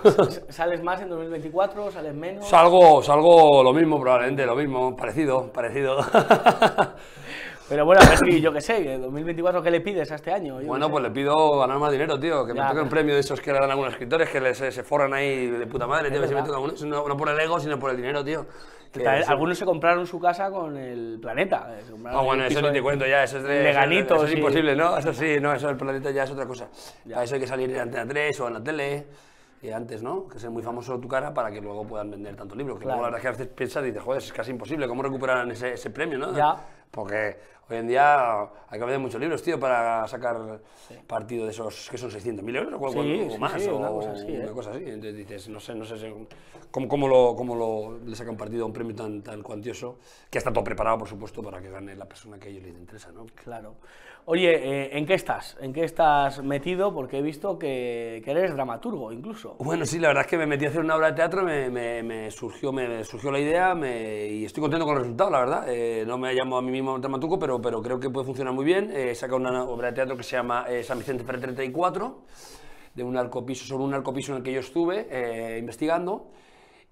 ¿Sales 0.50 0.84
más 0.84 1.02
en 1.02 1.08
2024? 1.08 1.90
¿Sales 1.90 2.14
menos? 2.14 2.50
Salgo, 2.50 3.02
salgo 3.02 3.64
lo 3.64 3.72
mismo 3.72 3.98
probablemente, 3.98 4.46
lo 4.46 4.58
mismo, 4.58 4.94
parecido, 4.94 5.50
parecido. 5.54 6.00
Pero 7.70 7.86
bueno, 7.86 8.02
a 8.02 8.10
ver 8.10 8.18
si, 8.18 8.40
yo 8.40 8.54
qué 8.54 8.62
sé, 8.62 8.98
2024, 8.98 9.62
¿qué 9.62 9.72
le 9.72 9.82
pides 9.82 10.10
a 10.12 10.16
este 10.16 10.32
año? 10.32 10.60
bueno, 10.64 10.90
pues 10.90 11.04
le 11.04 11.12
pido 11.12 11.60
ganar 11.60 11.78
más 11.78 11.92
dinero, 11.92 12.18
tío. 12.18 12.46
Que 12.46 12.54
me 12.54 12.62
toque 12.62 12.82
un 12.82 12.90
premio 12.90 13.14
de 13.14 13.20
esos 13.20 13.42
que 13.42 13.52
le 13.52 13.60
dan 13.60 13.70
algunos 13.70 13.94
escritores 13.94 14.30
que 14.30 14.40
les, 14.40 14.58
se 14.58 14.84
forran 14.84 15.14
ahí 15.14 15.48
de 15.48 15.68
puta 15.68 15.86
madre, 15.86 16.10
tío. 16.10 16.22
Que 16.22 16.28
se 16.28 16.86
no, 16.86 17.18
por 17.18 17.30
el 17.30 17.40
ego, 17.40 17.60
sino 17.60 17.78
por 17.78 17.92
el 17.92 17.98
dinero, 17.98 18.24
tío. 18.24 18.46
algunos 19.28 19.58
se 19.58 19.66
compraron 19.66 20.08
su 20.08 20.20
casa 20.20 20.50
con 20.50 20.78
el 20.78 21.20
planeta. 21.22 21.68
Ah, 22.06 22.22
bueno, 22.22 22.46
eso 22.46 22.62
ni 22.62 22.72
te 22.72 22.82
cuento 22.82 23.06
ya, 23.06 23.24
eso 23.24 23.38
es 23.38 23.44
de. 23.44 23.64
Leganito, 23.64 24.16
eso, 24.16 24.26
es 24.28 24.34
imposible, 24.34 24.76
¿no? 24.76 24.98
Eso 24.98 25.14
sí, 25.14 25.38
no, 25.42 25.54
eso 25.54 25.68
del 25.68 25.78
planeta 25.78 26.12
ya 26.12 26.24
es 26.24 26.32
otra 26.32 26.46
cosa. 26.46 26.70
Para 27.10 27.24
eso 27.24 27.36
hay 27.36 27.42
que 27.42 27.48
salir 27.48 27.70
en 27.72 27.82
Antena 27.82 28.08
3 28.08 28.40
o 28.40 28.48
en 28.48 28.54
la 28.54 28.64
tele. 28.64 29.08
Y 29.60 29.72
antes, 29.72 30.04
¿no? 30.04 30.28
Que 30.28 30.38
sea 30.38 30.52
muy 30.52 30.62
famoso 30.62 31.00
tu 31.00 31.08
cara 31.08 31.34
para 31.34 31.50
que 31.50 31.60
luego 31.60 31.84
puedan 31.86 32.12
vender 32.12 32.36
tantos 32.36 32.56
libros. 32.56 32.78
Que 32.78 32.86
luego 32.86 33.02
la 33.02 33.08
verdad 33.08 33.22
que 33.22 33.28
a 33.28 33.32
veces 33.32 33.48
piensas 33.48 33.84
y 33.84 33.88
dices, 33.88 34.04
joder, 34.04 34.22
es 34.22 34.32
casi 34.32 34.52
imposible, 34.52 34.88
¿cómo 34.88 35.02
recuperan 35.02 35.50
ese, 35.50 35.74
ese 35.74 35.90
premio, 35.90 36.20
¿no? 36.20 36.32
Ya. 36.38 36.56
Porque 36.98 37.38
Hoy 37.70 37.76
en 37.76 37.88
día 37.90 38.44
hay 38.44 38.48
que 38.72 38.86
vender 38.86 38.98
muchos 38.98 39.20
libros, 39.20 39.44
tío, 39.44 39.60
para 39.60 40.08
sacar 40.08 40.62
partido 41.06 41.44
de 41.44 41.52
esos 41.52 41.90
que 41.92 41.98
son 41.98 42.10
600.000 42.10 42.56
euros 42.56 42.80
o, 42.82 42.90
Sí, 42.94 42.98
o 43.28 43.32
sí, 43.34 43.38
más, 43.38 43.68
o 43.68 43.76
una 43.78 43.90
cosa 43.90 44.12
así, 44.14 44.32
una 44.32 44.46
¿eh? 44.46 44.54
cosa 44.54 44.72
así. 44.72 44.84
Entonces 44.86 45.16
dices, 45.18 45.50
no 45.50 45.60
sé, 45.60 45.76
no 45.76 45.84
sé 45.84 45.98
si- 45.98 46.28
cómo, 46.72 46.88
cómo 46.88 47.10
lo, 47.10 47.36
cómo 47.36 47.56
lo, 47.56 48.00
le 48.06 48.16
sacan 48.16 48.38
partido 48.38 48.64
a 48.64 48.68
un 48.68 48.72
premio 48.74 48.96
tan, 48.96 49.22
tan 49.22 49.42
cuantioso, 49.44 49.98
que 50.32 50.38
está 50.38 50.54
todo 50.54 50.64
preparado, 50.64 50.98
por 51.00 51.10
supuesto, 51.10 51.44
para 51.44 51.60
que 51.62 51.70
gane 51.70 51.94
la 51.94 52.06
persona 52.06 52.40
que 52.40 52.48
a 52.48 52.52
ellos 52.52 52.64
les 52.64 52.78
interesa, 52.78 53.12
¿no? 53.12 53.26
Claro. 53.36 53.76
Oye, 54.30 54.56
eh, 54.56 54.98
¿en 54.98 55.06
qué 55.06 55.14
estás? 55.14 55.56
¿En 55.62 55.72
qué 55.72 55.86
estás 55.86 56.44
metido? 56.44 56.94
Porque 56.94 57.20
he 57.20 57.22
visto 57.22 57.58
que, 57.58 58.22
que 58.26 58.32
eres 58.32 58.54
dramaturgo 58.54 59.14
incluso. 59.14 59.56
Bueno, 59.60 59.86
sí, 59.86 60.00
la 60.00 60.10
verdad 60.10 60.26
es 60.26 60.30
que 60.30 60.38
me 60.38 60.46
metí 60.46 60.66
a 60.66 60.68
hacer 60.68 60.82
una 60.82 60.98
obra 60.98 61.12
de 61.12 61.14
teatro, 61.14 61.44
me, 61.44 61.70
me- 61.70 62.04
me 62.04 62.30
surgió, 62.30 62.74
me 62.74 63.06
surgió 63.06 63.32
la 63.32 63.40
idea 63.40 63.74
me- 63.74 64.28
y 64.28 64.44
estoy 64.44 64.60
contento 64.60 64.86
con 64.86 64.96
el 64.96 65.04
resultado, 65.04 65.30
la 65.32 65.40
verdad. 65.40 65.66
Eh, 65.70 66.04
no 66.06 66.18
me 66.18 66.34
llamo 66.34 66.58
a 66.58 66.62
mí 66.62 66.72
mismo 66.72 67.00
dramaturgo, 67.00 67.40
pero, 67.40 67.62
pero 67.62 67.82
creo 67.82 68.02
que 68.02 68.10
puede 68.10 68.26
funcionar 68.26 68.54
muy 68.54 68.66
bien. 68.66 68.92
Eh, 68.94 69.12
He 69.12 69.16
sacado 69.16 69.38
una 69.38 69.64
obra 69.64 69.88
de 69.88 69.94
teatro 69.94 70.18
que 70.18 70.24
se 70.24 70.36
llama 70.36 70.66
San 70.84 70.98
Vicente 71.00 71.24
Ferrer 71.24 71.40
34, 71.44 72.24
de 72.96 73.04
un 73.06 73.16
arcopiso, 73.16 73.64
sobre 73.66 73.86
un 73.86 73.94
arcopiso 73.94 74.34
en 74.34 74.40
el 74.40 74.44
que 74.44 74.52
yo 74.52 74.60
estuve 74.60 75.58
investigando. 75.58 76.32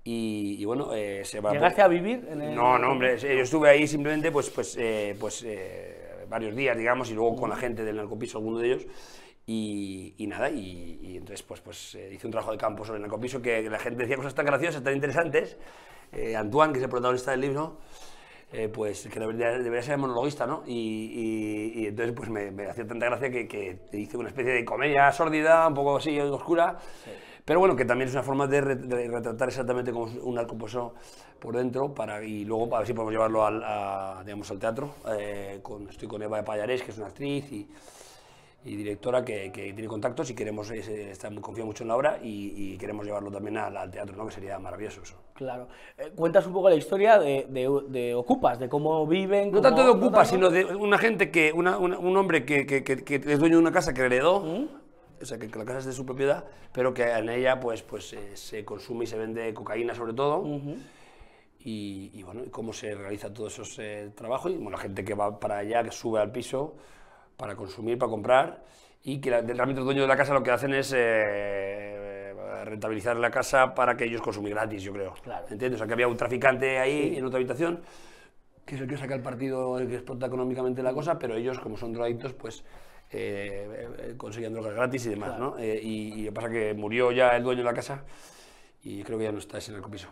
Y, 0.08 0.58
y 0.60 0.66
bueno, 0.66 0.94
eh, 0.94 1.26
se 1.26 1.42
va 1.42 1.52
¿Llegaste 1.52 1.82
a 1.82 1.88
vivir 1.88 2.28
en 2.32 2.40
el- 2.42 2.56
No, 2.56 2.78
no, 2.78 2.92
hombre, 2.92 3.18
yo 3.18 3.28
estuve 3.28 3.70
ahí 3.72 3.88
simplemente 3.88 4.32
pues, 4.32 4.52
pues, 4.52 4.78
eh, 4.80 5.18
pues 5.20 5.44
eh, 5.44 5.95
varios 6.30 6.56
días, 6.56 6.78
digamos, 6.78 7.10
y 7.12 7.14
luego 7.14 7.36
con 7.36 7.50
la 7.50 7.56
gente 7.56 7.84
del 7.84 7.98
narcopiso, 7.98 8.38
alguno 8.38 8.60
de 8.60 8.68
ellos. 8.68 8.88
Y, 9.48 10.16
y 10.18 10.26
nada, 10.28 10.50
y, 10.50 11.00
y 11.04 11.18
entonces 11.18 11.44
pues, 11.44 11.62
pues 11.62 11.96
eh, 11.96 12.12
hice 12.14 12.26
un 12.26 12.32
trabajo 12.32 12.52
de 12.52 12.58
campo 12.58 12.84
sobre 12.84 12.98
el 12.98 13.04
narcopiso 13.04 13.42
que 13.42 13.62
la 13.70 13.78
gente 13.78 14.02
decía 14.02 14.18
cosas 14.18 14.34
tan 14.34 14.46
graciosas, 14.46 14.84
tan 14.84 14.96
interesantes. 14.96 15.58
Eh, 16.12 16.36
Antoine, 16.36 16.74
que 16.74 16.80
es 16.80 16.84
el 16.84 16.90
protagonista 16.90 17.32
del 17.32 17.42
libro, 17.42 17.78
eh, 18.52 18.70
pues 18.70 19.08
que 19.12 19.20
debería, 19.20 19.50
debería 19.52 19.82
ser 19.84 19.98
monologuista, 19.98 20.48
¿no? 20.48 20.64
Y, 20.66 21.74
y- 21.76 21.88
entonces 21.88 22.16
pues 22.16 22.30
me, 22.30 22.52
me 22.52 22.66
hacía 22.68 22.88
tanta 22.88 23.06
gracia 23.08 23.30
que, 23.30 23.48
que 23.48 23.80
hice 23.94 24.18
una 24.18 24.30
especie 24.30 24.52
de 24.54 24.66
comedia 24.66 25.12
sórdida, 25.12 25.68
un 25.68 25.74
poco 25.76 25.98
así 25.98 26.20
oscura, 26.20 26.78
pero 27.46 27.60
bueno, 27.60 27.76
que 27.76 27.86
también 27.86 28.08
es 28.10 28.14
una 28.16 28.24
forma 28.24 28.48
de, 28.48 28.60
re- 28.62 28.76
de 28.76 29.08
retratar 29.08 29.48
exactamente 29.48 29.92
como 29.92 30.06
un 30.06 30.36
narcopiso 30.36 30.94
por 31.40 31.56
dentro 31.56 31.94
para, 31.94 32.24
y 32.24 32.44
luego 32.44 32.74
a 32.76 32.80
ver 32.80 32.88
si 32.88 32.94
podemos 32.94 33.14
llevarlo 33.14 33.46
al, 33.46 33.62
a, 33.64 34.22
digamos, 34.26 34.50
al 34.52 34.60
teatro. 34.60 34.96
Eh, 35.18 35.60
con, 35.62 35.88
estoy 35.90 36.08
con 36.08 36.22
Eva 36.24 36.38
de 36.38 36.44
Pallarés, 36.44 36.82
que 36.82 36.92
es 36.92 36.98
una 36.98 37.08
actriz 37.08 37.52
y, 37.52 37.70
y 38.66 38.76
directora 38.76 39.24
que, 39.24 39.52
que 39.52 39.74
tiene 39.74 39.88
contactos 39.88 40.28
y 40.32 40.34
queremos, 40.34 40.72
está 40.72 41.30
muy, 41.30 41.40
confía 41.42 41.64
mucho 41.66 41.84
en 41.84 41.90
la 41.90 41.96
obra 41.96 42.18
y, 42.24 42.74
y 42.74 42.78
queremos 42.80 43.06
llevarlo 43.06 43.30
también 43.30 43.58
al, 43.58 43.78
al 43.78 43.92
teatro, 43.92 44.16
¿no? 44.18 44.26
que 44.26 44.32
sería 44.34 44.58
maravilloso 44.58 45.04
eso. 45.04 45.16
Claro. 45.36 45.68
Eh, 46.00 46.12
cuentas 46.16 46.48
un 46.48 46.54
poco 46.54 46.70
la 46.70 46.76
historia 46.76 47.20
de, 47.20 47.46
de- 47.48 47.82
de 47.90 48.16
Ocupas, 48.16 48.58
de 48.58 48.68
cómo 48.68 49.06
viven. 49.06 49.50
No 49.52 49.58
cómo- 49.58 49.62
tanto 49.62 49.82
de 49.82 49.88
no 49.88 49.94
Ocupa, 49.94 50.24
tanto- 50.24 50.30
sino 50.32 50.50
de 50.50 50.66
una 50.76 50.98
gente 50.98 51.30
que, 51.30 51.54
una- 51.54 51.78
una- 51.78 52.00
un 52.00 52.18
hombre 52.18 52.44
que, 52.44 52.66
que- 52.66 52.84
que- 52.84 53.04
que 53.04 53.16
es 53.18 53.38
dueño 53.40 53.58
de 53.58 53.62
una 53.62 53.72
casa 53.72 53.94
que 53.94 54.02
heredó, 54.02 54.40
¿Mm? 54.40 54.66
O 55.26 55.28
sea, 55.28 55.38
que, 55.40 55.48
que 55.50 55.60
la 55.60 55.66
casa 55.66 55.80
es 55.80 55.86
de 55.86 55.94
su 55.94 56.06
propiedad, 56.06 56.46
pero 56.72 56.94
que 56.94 57.04
en 57.12 57.30
ella 57.30 57.60
pues, 57.60 57.82
pues 57.84 58.14
eh, 58.14 58.36
se 58.38 58.64
consume 58.64 59.06
y 59.06 59.08
se 59.08 59.18
vende 59.18 59.54
cocaína 59.54 59.94
sobre 59.96 60.14
todo. 60.14 60.44
y, 61.60 62.12
y, 62.14 62.24
bueno, 62.24 62.44
y 62.46 62.50
cómo 62.50 62.74
se 62.74 62.94
realiza 62.94 63.34
todo 63.34 63.48
esos 63.48 63.78
eh, 63.80 64.12
trabajos. 64.16 64.52
Y 64.52 64.56
bueno, 64.56 64.72
la 64.72 64.78
gente 64.78 65.04
que 65.04 65.14
va 65.16 65.40
para 65.40 65.58
allá, 65.60 65.84
que 65.84 65.92
sube 65.92 66.20
al 66.20 66.32
piso 66.32 66.76
para 67.38 67.56
consumir, 67.56 67.98
para 67.98 68.10
comprar, 68.10 68.64
y 69.04 69.20
que 69.20 69.30
la- 69.32 69.42
realmente 69.42 69.76
los 69.80 69.86
dueños 69.86 70.04
de 70.04 70.08
la 70.08 70.18
casa 70.18 70.34
lo 70.34 70.44
que 70.44 70.52
hacen 70.52 70.74
es 70.74 70.94
eh, 70.96 72.34
rentabilizar 72.66 73.18
la 73.18 73.32
casa 73.32 73.74
para 73.74 73.98
que 73.98 74.06
ellos 74.06 74.22
consumen 74.22 74.52
gratis, 74.54 74.84
yo 74.84 74.94
creo. 74.94 75.14
Claro. 75.24 75.46
¿Entiendes? 75.50 75.76
O 75.76 75.80
sea, 75.80 75.88
que 75.88 75.94
había 75.94 76.08
un 76.08 76.18
traficante 76.18 76.78
ahí 76.80 77.16
en 77.18 77.26
otra 77.26 77.38
habitación 77.38 77.82
que 78.66 78.76
es 78.76 78.82
el 78.82 78.88
que 78.88 78.98
saca 78.98 79.14
el 79.16 79.22
partido, 79.22 79.78
el 79.78 79.88
que 79.88 79.96
explota 79.96 80.26
económicamente 80.26 80.82
la 80.82 80.94
cosa, 80.94 81.20
pero 81.20 81.36
ellos, 81.36 81.60
como 81.60 81.78
son 81.78 81.94
drogadictos, 81.94 82.34
pues 82.34 82.64
eh, 83.12 84.14
conseguían 84.18 84.54
drogas 84.54 84.74
gratis 84.74 85.06
y 85.06 85.10
demás, 85.10 85.38
¿no? 85.40 85.58
Eh, 85.58 85.80
y, 85.82 86.14
y 86.14 86.24
lo 86.24 86.32
que 86.32 86.36
pasa 86.36 86.48
es 86.48 86.54
que 86.54 86.74
murió 86.74 87.12
ya 87.12 87.36
el 87.36 87.44
dueño 87.44 87.60
de 87.60 87.66
la 87.66 87.74
casa 87.74 88.04
y 88.84 89.04
creo 89.04 89.18
que 89.18 89.26
ya 89.26 89.32
no 89.32 89.40
está 89.40 89.58
ese 89.58 89.72
narcopiso. 89.72 90.10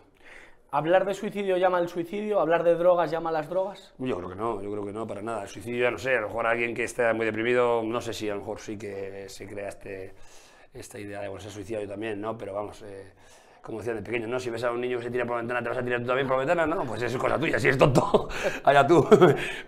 ¿Hablar 0.71 1.05
de 1.05 1.13
suicidio 1.13 1.55
llama 1.57 1.77
al 1.77 1.87
suicidio? 1.87 2.39
¿Hablar 2.39 2.63
de 2.63 2.73
drogas 2.73 3.11
llama 3.11 3.29
a 3.29 3.33
las 3.33 3.47
drogas? 3.47 3.93
Yo 3.99 4.17
creo 4.17 4.29
que 4.29 4.35
no, 4.35 4.59
yo 4.59 4.71
creo 4.71 4.83
que 4.83 4.91
no, 4.91 5.05
para 5.05 5.21
nada. 5.21 5.43
El 5.43 5.47
suicidio 5.47 5.83
ya 5.83 5.91
no 5.91 5.99
sé, 5.99 6.17
a 6.17 6.21
lo 6.21 6.27
mejor 6.29 6.47
alguien 6.47 6.73
que 6.73 6.83
esté 6.83 7.13
muy 7.13 7.27
deprimido, 7.27 7.83
no 7.83 8.01
sé 8.01 8.11
si 8.11 8.27
a 8.27 8.33
lo 8.33 8.39
mejor 8.39 8.59
sí 8.59 8.75
que 8.75 9.29
se 9.29 9.45
crea 9.45 9.69
este, 9.69 10.15
esta 10.73 10.99
idea 10.99 11.21
de, 11.21 11.27
bueno, 11.27 11.43
se 11.43 11.51
suicida 11.51 11.79
yo 11.79 11.87
también, 11.87 12.19
¿no? 12.19 12.35
Pero 12.39 12.55
vamos, 12.55 12.81
eh, 12.81 13.13
como 13.63 13.77
decían 13.77 13.95
de 13.95 14.03
pequeño, 14.03 14.27
¿no? 14.27 14.41
Si 14.41 14.49
ves 14.49 14.61
a 14.65 14.71
un 14.71 14.81
niño 14.81 14.97
que 14.97 15.05
se 15.05 15.09
tira 15.09 15.25
por 15.25 15.37
la 15.37 15.41
ventana, 15.41 15.63
¿te 15.63 15.69
vas 15.69 15.77
a 15.77 15.83
tirar 15.83 16.01
tú 16.01 16.07
también 16.07 16.27
por 16.27 16.35
la 16.35 16.45
ventana? 16.45 16.67
No, 16.67 16.85
pues 16.85 17.01
eso 17.01 17.15
es 17.15 17.21
cosa 17.21 17.39
tuya, 17.39 17.57
si 17.57 17.67
eres 17.67 17.77
tonto, 17.77 18.27
allá 18.65 18.85
tú. 18.85 19.07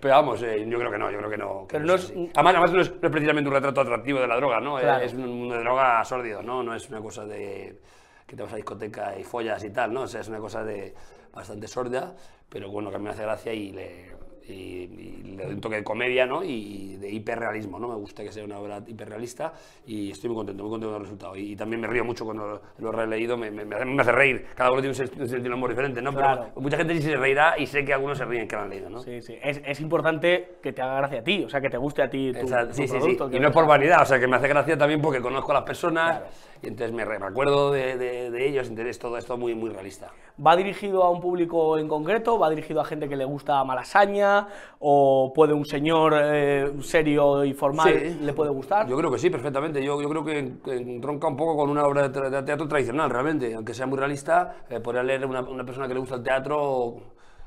Pero 0.01 0.13
vamos, 0.15 0.43
eh, 0.43 0.65
yo 0.67 0.77
creo 0.77 0.91
que 0.91 0.97
no, 0.97 1.10
yo 1.10 1.17
creo 1.19 1.29
que 1.29 1.38
no. 1.38 1.65
que 1.65 1.77
Pero 1.77 1.86
no 1.86 1.95
es 1.95 2.10
es-. 2.10 2.12
Además, 2.34 2.55
además 2.55 2.73
no, 2.73 2.81
es, 2.81 2.91
no 2.91 3.08
es 3.08 3.10
precisamente 3.10 3.47
un 3.47 3.55
retrato 3.55 3.79
atractivo 3.79 4.19
de 4.19 4.27
la 4.27 4.36
droga, 4.36 4.60
¿no? 4.60 4.75
Claro. 4.75 5.01
Es 5.01 5.13
un 5.13 5.39
mundo 5.39 5.55
de 5.55 5.62
droga 5.62 6.03
sórdido, 6.03 6.43
¿no? 6.43 6.62
No 6.62 6.75
es 6.75 6.89
una 6.89 6.99
cosa 6.99 7.25
de 7.25 7.79
que 8.27 8.36
te 8.36 8.43
vas 8.43 8.51
a 8.51 8.58
discoteca 8.58 9.17
y 9.17 9.23
follas 9.23 9.63
y 9.63 9.69
tal, 9.69 9.93
¿no? 9.93 10.01
O 10.01 10.08
sea, 10.08 10.19
es 10.19 10.27
una 10.27 10.39
cosa 10.39 10.65
de 10.65 10.93
bastante 11.34 11.65
sórdida, 11.65 12.13
pero 12.49 12.69
bueno, 12.69 12.89
que 12.89 12.97
a 12.97 12.99
mí 12.99 13.05
me 13.05 13.12
hace 13.12 13.23
gracia 13.23 13.53
y 13.53 13.71
le, 13.71 14.14
y, 14.47 14.88
le 15.36 15.43
doy 15.45 15.53
un 15.55 15.62
toque 15.62 15.75
de 15.77 15.84
comedia, 15.84 16.25
¿no? 16.25 16.43
Y 16.43 16.95
de 16.97 17.10
hiperrealismo, 17.12 17.77
¿no? 17.79 17.88
Me 17.89 17.95
gusta 17.95 18.23
que 18.23 18.31
sea 18.31 18.43
una 18.45 18.58
obra 18.60 18.81
hiperrealista 18.88 19.53
y 19.86 20.12
estoy 20.12 20.29
muy 20.29 20.38
contento, 20.38 20.63
muy 20.63 20.71
contento 20.71 20.91
con 20.93 21.01
el 21.01 21.03
resultado. 21.03 21.36
Y, 21.36 21.51
y 21.51 21.55
también 21.55 21.81
me 21.81 21.88
río 21.88 22.05
mucho 22.05 22.23
cuando 22.25 22.62
lo, 22.77 22.89
he 22.89 22.91
releído, 22.95 23.36
me, 23.38 23.51
me, 23.51 23.65
me 23.65 24.01
hace, 24.01 24.12
reír. 24.12 24.45
Cada 24.55 24.71
uno 24.71 24.81
tiene 24.81 24.95
un, 24.97 25.03
sen- 25.05 25.12
un 25.21 25.27
sentido 25.27 25.49
de 25.49 25.53
humor 25.55 25.69
diferente, 25.71 26.01
¿no? 26.01 26.13
Claro. 26.13 26.45
Pero 26.49 26.62
mucha 26.62 26.77
gente 26.77 26.95
sí 26.95 27.01
se 27.01 27.17
reirá 27.17 27.58
y 27.58 27.67
sé 27.67 27.84
que 27.84 27.93
algunos 27.93 28.17
se 28.17 28.25
ríen 28.25 28.47
que 28.47 28.55
lo 28.55 28.62
han 28.62 28.69
leído, 28.69 28.89
¿no? 28.89 28.99
Sí, 28.99 29.21
sí. 29.21 29.38
Es, 29.43 29.62
es 29.65 29.79
importante 29.81 30.58
que 30.62 30.71
te 30.73 30.81
haga 30.81 30.97
gracia 30.97 31.19
a 31.19 31.23
ti, 31.23 31.43
o 31.43 31.49
sea, 31.49 31.60
que 31.62 31.69
te 31.69 31.77
guste 31.77 32.01
a 32.01 32.10
ti 32.10 32.31
tu, 32.39 32.45
Esa- 32.47 32.67
tu 32.67 32.73
sí, 32.73 32.81
sí, 32.84 32.88
sí. 32.88 32.99
producto, 32.99 33.29
que 33.29 33.38
Y 33.38 33.39
no 33.39 33.47
es 33.49 33.53
por 33.53 33.67
vanidad, 33.67 34.01
o 34.01 34.05
sea, 34.05 34.19
que 34.19 34.27
me 34.27 34.38
hace 34.38 34.47
gracia 34.47 34.77
también 34.77 35.01
porque 35.01 35.21
conozco 35.21 35.51
a 35.51 35.55
las 35.55 35.63
personas 35.63 36.17
Claro. 36.17 36.25
y 36.62 36.67
entonces 36.67 36.95
me, 36.95 37.03
re- 37.05 37.19
me 37.19 37.25
acuerdo 37.25 37.71
de, 37.71 37.97
de, 37.97 38.31
de 38.31 38.47
ellos, 38.47 38.67
entonces 38.69 38.97
todo 38.99 39.17
esto 39.17 39.38
muy, 39.38 39.53
muy 39.55 39.69
realista. 39.69 40.12
¿Va 40.45 40.55
dirigido 40.55 41.03
a 41.03 41.10
un 41.10 41.21
público 41.21 41.77
en 41.77 41.88
concreto? 41.88 42.38
¿Va 42.38 42.49
dirigido 42.49 42.81
a 42.81 42.86
gente 42.86 43.08
que 43.08 43.15
le 43.15 43.23
gusta 43.25 43.63
Malasaña? 43.63 44.35
¿O 44.80 45.32
puede 45.34 45.54
un 45.54 45.65
señor 45.65 46.13
eh, 46.17 46.71
serio 46.82 47.43
y 47.43 47.54
formal 47.54 47.93
Sí. 47.93 48.17
le 48.21 48.34
puede 48.34 48.52
gustar? 48.52 48.88
Yo 48.88 48.98
creo 48.98 49.12
que 49.12 49.17
sí, 49.17 49.30
perfectamente. 49.30 49.84
Yo, 49.84 50.02
yo 50.02 50.10
creo 50.10 50.24
que, 50.24 50.54
que 50.63 50.74
entronca 50.76 51.28
un 51.28 51.36
poco 51.38 51.56
con 51.58 51.69
una 51.69 51.84
obra 51.86 52.08
de, 52.10 52.43
teatro 52.43 52.67
tradicional, 52.67 53.10
realmente. 53.10 53.54
Aunque 53.54 53.74
sea 53.74 53.86
muy 53.86 53.98
realista, 53.98 54.58
eh, 54.69 54.80
podría 54.80 55.04
leer 55.04 55.26
una, 55.26 55.41
una 55.41 55.63
persona 55.65 55.88
que 55.88 55.93
le 55.93 56.00
gusta 56.00 56.15
el 56.15 56.24
teatro 56.24 56.95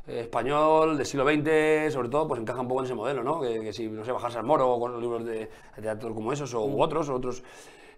eh, 0.06 0.20
español 0.20 0.96
del 0.96 1.06
siglo 1.06 1.24
XX, 1.24 1.92
sobre 1.92 2.08
todo, 2.08 2.26
pues 2.26 2.40
encaja 2.40 2.60
un 2.60 2.68
poco 2.68 2.80
en 2.80 2.86
ese 2.86 2.94
modelo, 2.94 3.22
¿no? 3.22 3.40
Que, 3.40 3.60
que 3.60 3.72
si, 3.72 3.88
no 3.88 4.04
sé, 4.04 4.12
bajarse 4.12 4.38
al 4.38 4.44
moro 4.44 4.68
o 4.70 4.80
con 4.80 4.92
los 4.92 5.00
libros 5.02 5.24
de, 5.24 5.50
de 5.76 5.82
teatro 5.82 6.14
como 6.14 6.32
esos, 6.32 6.52
o 6.54 6.64
u 6.64 6.82
otros, 6.82 7.08
o 7.08 7.14
otros. 7.14 7.42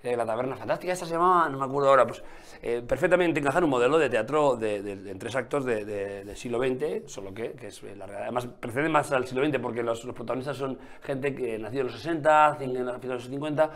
La 0.02 0.24
taberna 0.26 0.56
fantástica, 0.56 0.92
esta 0.92 1.04
se 1.06 1.12
llamaba, 1.12 1.48
no 1.48 1.58
me 1.58 1.64
acuerdo 1.64 1.90
ahora, 1.90 2.06
pues 2.06 2.22
eh, 2.62 2.82
perfectamente 2.86 3.40
encaja 3.40 3.58
en 3.58 3.64
un 3.64 3.70
modelo 3.70 3.98
de 3.98 4.08
teatro 4.08 4.56
de, 4.56 4.76
en 4.76 5.18
tres 5.18 5.34
actos 5.36 5.64
de- 5.64 5.84
de- 5.84 6.24
del 6.24 6.36
siglo 6.36 6.58
XX, 6.58 7.02
solo 7.10 7.34
que, 7.34 7.52
que 7.52 7.66
es 7.68 7.82
eh, 7.82 7.94
la 7.96 8.06
realidad. 8.06 8.22
Además, 8.24 8.46
precede 8.60 8.88
más 8.88 9.12
al 9.12 9.26
siglo 9.26 9.44
XX 9.46 9.58
porque 9.58 9.82
los, 9.82 10.00
protagonistas 10.06 10.56
son 10.56 10.78
gente 11.02 11.34
que 11.34 11.58
nació 11.58 11.80
en 11.80 11.86
los 11.88 11.96
60, 11.96 12.58
cin- 12.58 12.62
en 12.62 12.72
finales 12.72 13.00
de 13.02 13.08
los 13.08 13.24
50, 13.28 13.70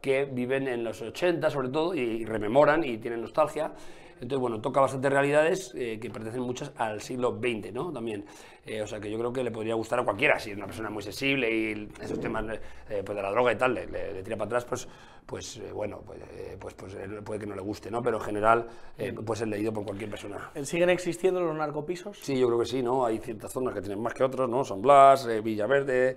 que 0.00 0.24
viven 0.24 0.68
en 0.68 0.84
los 0.84 1.00
80 1.02 1.50
sobre 1.50 1.68
todo 1.68 1.94
y 1.94 2.24
rememoran 2.24 2.84
y 2.84 2.98
tienen 2.98 3.20
nostalgia. 3.22 3.72
Entonces, 4.16 4.38
bueno, 4.38 4.60
toca 4.60 4.80
bastantes 4.80 5.12
realidades 5.12 5.72
eh, 5.74 5.98
que 6.00 6.10
pertenecen 6.10 6.42
muchas 6.42 6.72
al 6.76 7.00
siglo 7.00 7.38
XX, 7.38 7.72
¿no? 7.72 7.92
También. 7.92 8.24
Eh, 8.64 8.82
o 8.82 8.86
sea, 8.86 8.98
que 8.98 9.10
yo 9.10 9.18
creo 9.18 9.32
que 9.32 9.44
le 9.44 9.50
podría 9.50 9.74
gustar 9.74 10.00
a 10.00 10.04
cualquiera. 10.04 10.38
Si 10.40 10.50
es 10.50 10.56
una 10.56 10.66
persona 10.66 10.90
muy 10.90 11.02
sensible 11.02 11.50
y 11.50 11.88
esos 12.02 12.18
temas 12.18 12.44
eh, 12.88 13.02
pues 13.04 13.14
de 13.16 13.22
la 13.22 13.30
droga 13.30 13.52
y 13.52 13.56
tal 13.56 13.74
le, 13.74 13.86
le- 13.86 14.12
le 14.14 14.22
tira 14.22 14.36
para 14.36 14.46
atrás, 14.46 14.64
pues, 14.64 14.88
pues 15.26 15.58
eh, 15.58 15.70
bueno, 15.72 16.00
pues, 16.04 16.18
eh, 16.36 16.56
pues, 16.58 16.74
pues 16.74 16.96
puede 17.24 17.40
que 17.40 17.46
no 17.46 17.54
le 17.54 17.60
guste, 17.60 17.90
¿no? 17.90 18.02
Pero 18.02 18.16
en 18.16 18.22
general 18.24 18.66
eh, 18.98 19.12
puede 19.12 19.38
ser 19.38 19.48
leído 19.48 19.72
por 19.72 19.84
cualquier 19.84 20.10
persona. 20.10 20.50
¿Siguen 20.62 20.90
existiendo 20.90 21.40
los 21.40 21.54
narcopisos? 21.54 22.18
Sí, 22.20 22.38
yo 22.38 22.46
creo 22.46 22.58
que 22.60 22.66
sí, 22.66 22.82
¿no? 22.82 23.04
Hay 23.06 23.18
ciertas 23.18 23.52
zonas 23.52 23.74
que 23.74 23.80
tienen 23.80 24.00
más 24.02 24.14
que 24.14 24.24
otros, 24.24 24.48
¿no? 24.48 24.64
San 24.64 24.80
Blas, 24.82 25.28
Villaverde, 25.44 26.16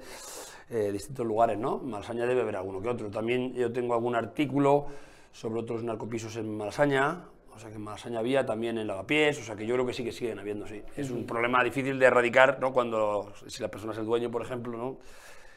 distintos 0.91 1.25
lugares, 1.25 1.57
¿no? 1.57 1.79
Malasaña 1.79 2.25
debe 2.25 2.41
haber 2.41 2.55
alguno 2.55 2.81
que 2.81 2.89
otro. 2.89 3.09
También 3.09 3.53
yo 3.53 3.71
tengo 3.71 3.93
algún 3.93 4.15
artículo 4.15 4.85
sobre 5.31 5.59
otros 5.61 5.83
narcopisos 5.83 6.35
en 6.37 6.55
Malasaña, 6.57 7.25
o 7.59 7.61
sea 7.61 7.71
que 7.71 7.77
Malasaña 7.77 8.19
había, 8.19 8.45
también 8.45 8.77
en 8.77 8.87
Lavapiés, 8.87 9.37
o 9.37 9.43
sea 9.43 9.53
que 9.53 9.65
yo 9.65 9.75
creo 9.75 9.85
que 9.85 9.91
sí 9.91 10.01
que 10.01 10.13
siguen 10.13 10.39
habiendo, 10.39 10.65
sí. 10.65 10.81
Es 10.95 11.11
un 11.11 11.25
problema 11.25 11.61
difícil 11.61 11.99
de 11.99 12.05
erradicar, 12.05 12.57
¿no? 12.61 12.71
Cuando, 12.71 13.33
si 13.47 13.61
la 13.61 13.67
persona 13.67 13.91
es 13.91 13.99
el 13.99 14.05
dueño, 14.05 14.31
por 14.31 14.41
ejemplo, 14.41 14.77
¿no? 14.77 14.97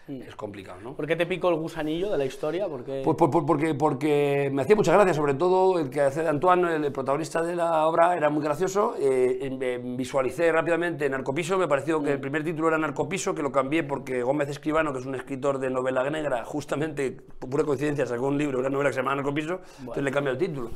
Es 0.08 0.34
complicado, 0.34 0.80
¿no? 0.82 0.94
¿Por 0.96 1.06
qué 1.06 1.14
te 1.14 1.26
pico 1.26 1.48
el 1.48 1.54
gusanillo 1.54 2.10
de 2.10 2.18
la 2.18 2.24
historia? 2.24 2.66
Porque... 2.68 3.02
Pues 3.04 3.16
por- 3.16 3.30
por- 3.30 3.46
porque, 3.46 3.74
porque 3.74 4.50
me 4.52 4.62
hacía 4.62 4.74
mucha 4.74 4.92
gracia, 4.92 5.14
sobre 5.14 5.34
todo 5.34 5.78
el 5.78 5.90
que 5.90 6.00
hace 6.00 6.22
de 6.22 6.28
Antoine, 6.28 6.74
el 6.74 6.90
protagonista 6.92 7.40
de 7.40 7.54
la 7.54 7.86
obra, 7.86 8.16
era 8.16 8.28
muy 8.28 8.42
gracioso. 8.42 8.94
eh, 8.98 9.80
visualicé 9.96 10.50
rápidamente 10.50 11.08
Narcopiso, 11.08 11.56
me 11.56 11.68
pareció 11.68 12.02
que 12.02 12.12
el 12.12 12.20
primer 12.20 12.42
título 12.42 12.68
era 12.68 12.78
Narcopiso, 12.78 13.32
que 13.34 13.42
lo 13.42 13.52
cambié 13.52 13.84
porque 13.84 14.22
Gómez 14.22 14.48
Escribano, 14.48 14.92
que 14.92 14.98
es 14.98 15.06
un 15.06 15.14
escritor 15.14 15.58
de 15.58 15.70
novela 15.70 16.08
negra, 16.10 16.44
justamente, 16.44 17.16
por 17.38 17.48
pura 17.50 17.64
coincidencia, 17.64 18.04
sacó 18.04 18.26
un 18.26 18.38
libro, 18.38 18.58
una 18.58 18.70
novela 18.70 18.90
que 18.90 18.94
se 18.94 19.00
llama 19.00 19.14
Narcopiso, 19.14 19.60
entonces 19.80 20.02
le 20.02 20.10
cambié 20.10 20.32
el 20.32 20.38
título. 20.38 20.70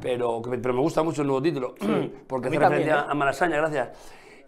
Pero, 0.00 0.40
pero 0.42 0.72
me 0.74 0.80
gusta 0.80 1.02
mucho 1.02 1.20
el 1.22 1.28
nuevo 1.28 1.42
título, 1.42 1.74
porque 2.26 2.48
A 2.48 2.50
mí 2.50 2.56
hace 2.56 2.64
referencia 2.68 3.00
¿eh? 3.00 3.04
a 3.08 3.14
Malasaña, 3.14 3.56
gracias. 3.58 3.90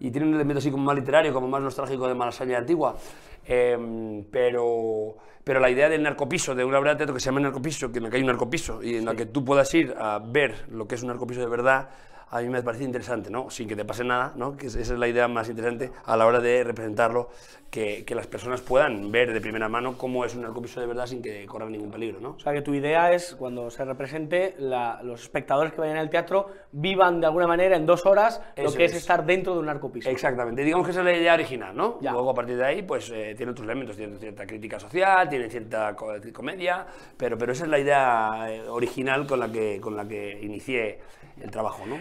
Y 0.00 0.10
tiene 0.10 0.26
un 0.26 0.34
elemento 0.34 0.58
así 0.58 0.70
como 0.70 0.84
más 0.84 0.96
literario, 0.96 1.32
como 1.32 1.48
más 1.48 1.62
nostálgico 1.62 2.08
de 2.08 2.14
Malasaña 2.14 2.58
antigua. 2.58 2.96
Em, 3.46 4.24
pero, 4.30 5.16
pero 5.42 5.60
la 5.60 5.70
idea 5.70 5.88
del 5.88 6.02
narcopiso, 6.02 6.54
de 6.54 6.64
una 6.64 6.78
obra 6.78 6.92
de 6.92 6.96
teatro 6.96 7.14
que 7.14 7.20
se 7.20 7.26
llama 7.26 7.40
narcopiso, 7.40 7.92
que 7.92 7.98
en 7.98 8.04
la 8.04 8.10
que 8.10 8.16
hay 8.16 8.22
un 8.22 8.28
narcopiso 8.28 8.82
y 8.82 8.96
en 8.96 9.04
la 9.04 9.14
que 9.14 9.26
tú 9.26 9.44
puedas 9.44 9.72
ir 9.74 9.94
a 9.98 10.18
ver 10.18 10.66
lo 10.70 10.86
que 10.86 10.94
es 10.94 11.02
un 11.02 11.08
narcopiso 11.08 11.40
de 11.40 11.48
verdad, 11.48 11.90
a 12.36 12.40
mí 12.40 12.48
me 12.48 12.62
parece 12.62 12.84
interesante, 12.84 13.30
¿no? 13.30 13.48
Sin 13.48 13.68
que 13.68 13.76
te 13.76 13.84
pase 13.84 14.02
nada, 14.04 14.32
¿no? 14.36 14.56
Que 14.56 14.66
esa 14.66 14.80
es 14.80 14.90
la 14.90 15.06
idea 15.08 15.28
más 15.28 15.48
interesante 15.48 15.92
a 16.04 16.16
la 16.16 16.26
hora 16.26 16.40
de 16.40 16.64
representarlo, 16.64 17.30
que, 17.70 18.04
que 18.04 18.14
las 18.14 18.26
personas 18.28 18.60
puedan 18.60 19.10
ver 19.10 19.32
de 19.32 19.40
primera 19.40 19.68
mano 19.68 19.98
cómo 19.98 20.24
es 20.24 20.34
un 20.36 20.42
narcopiso 20.42 20.80
de 20.80 20.86
verdad 20.86 21.06
sin 21.06 21.20
que 21.22 21.44
corran 21.46 21.72
ningún 21.72 21.90
peligro, 21.90 22.20
¿no? 22.20 22.30
O 22.30 22.38
sea, 22.38 22.52
que 22.52 22.62
tu 22.62 22.72
idea 22.74 23.12
es, 23.12 23.34
cuando 23.36 23.68
se 23.70 23.84
represente, 23.84 24.54
la- 24.58 25.00
los 25.02 25.22
espectadores 25.22 25.72
que 25.72 25.80
vayan 25.80 25.96
al 25.96 26.08
teatro 26.10 26.48
vivan 26.70 27.20
de 27.20 27.26
alguna 27.26 27.46
manera 27.48 27.76
en 27.76 27.84
dos 27.86 28.06
horas 28.06 28.40
lo 28.56 28.64
Eso 28.68 28.76
que 28.76 28.84
es. 28.84 28.92
es. 28.92 28.98
estar 28.98 29.24
dentro 29.26 29.54
de 29.54 29.58
un 29.60 29.66
narcopiso. 29.66 30.08
Exactamente, 30.08 30.62
digamos 30.62 30.86
que 30.86 30.92
esa 30.92 31.00
es 31.00 31.06
la 31.06 31.16
idea 31.16 31.34
original, 31.34 31.74
¿no? 31.76 31.98
Ya. 32.00 32.12
Luego 32.12 32.30
a 32.30 32.34
partir 32.34 32.56
de 32.56 32.64
ahí, 32.64 32.82
pues 32.82 33.10
eh, 33.10 33.34
tiene 33.36 33.50
otros 33.52 33.64
elementos, 33.64 33.96
tiene 33.96 34.16
cierta 34.18 34.46
crítica 34.46 34.78
social, 34.78 35.28
tiene 35.28 35.48
cierta 35.50 35.96
co- 35.96 36.12
comedia, 36.32 36.86
pero, 37.16 37.36
pero 37.38 37.52
esa 37.52 37.64
es 37.64 37.70
la 37.70 37.78
idea 37.80 38.46
eh, 38.50 38.68
original 38.68 39.26
con 39.26 39.40
la 39.40 39.50
que, 39.50 39.80
con 39.80 39.96
la 39.96 40.06
que 40.06 40.38
inicié 40.42 41.00
el 41.40 41.50
trabajo, 41.50 41.84
¿no? 41.86 41.96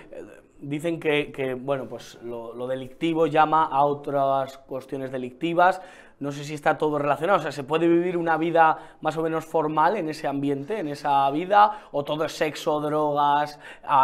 Dicen 0.59 0.99
que, 0.99 1.31
que, 1.33 1.55
bueno, 1.55 1.87
pues 1.89 2.17
lo, 2.23 2.53
lo 2.53 2.67
delictivo 2.67 3.27
llama 3.27 3.65
a 3.65 3.83
otras 3.83 4.57
cuestiones 4.59 5.11
delictivas. 5.11 5.81
No 6.19 6.31
sé 6.31 6.45
si 6.45 6.53
está 6.53 6.77
todo 6.77 6.97
relacionado. 6.97 7.39
O 7.39 7.41
sea, 7.41 7.51
¿se 7.51 7.65
puede 7.65 7.85
vivir 7.85 8.15
una 8.15 8.37
vida 8.37 8.77
más 9.01 9.17
o 9.17 9.23
menos 9.23 9.45
formal 9.45 9.97
en 9.97 10.07
ese 10.07 10.25
ambiente, 10.25 10.79
en 10.79 10.87
esa 10.87 11.29
vida? 11.31 11.89
¿O 11.91 12.05
todo 12.05 12.23
es 12.23 12.31
sexo, 12.31 12.79
drogas, 12.79 13.59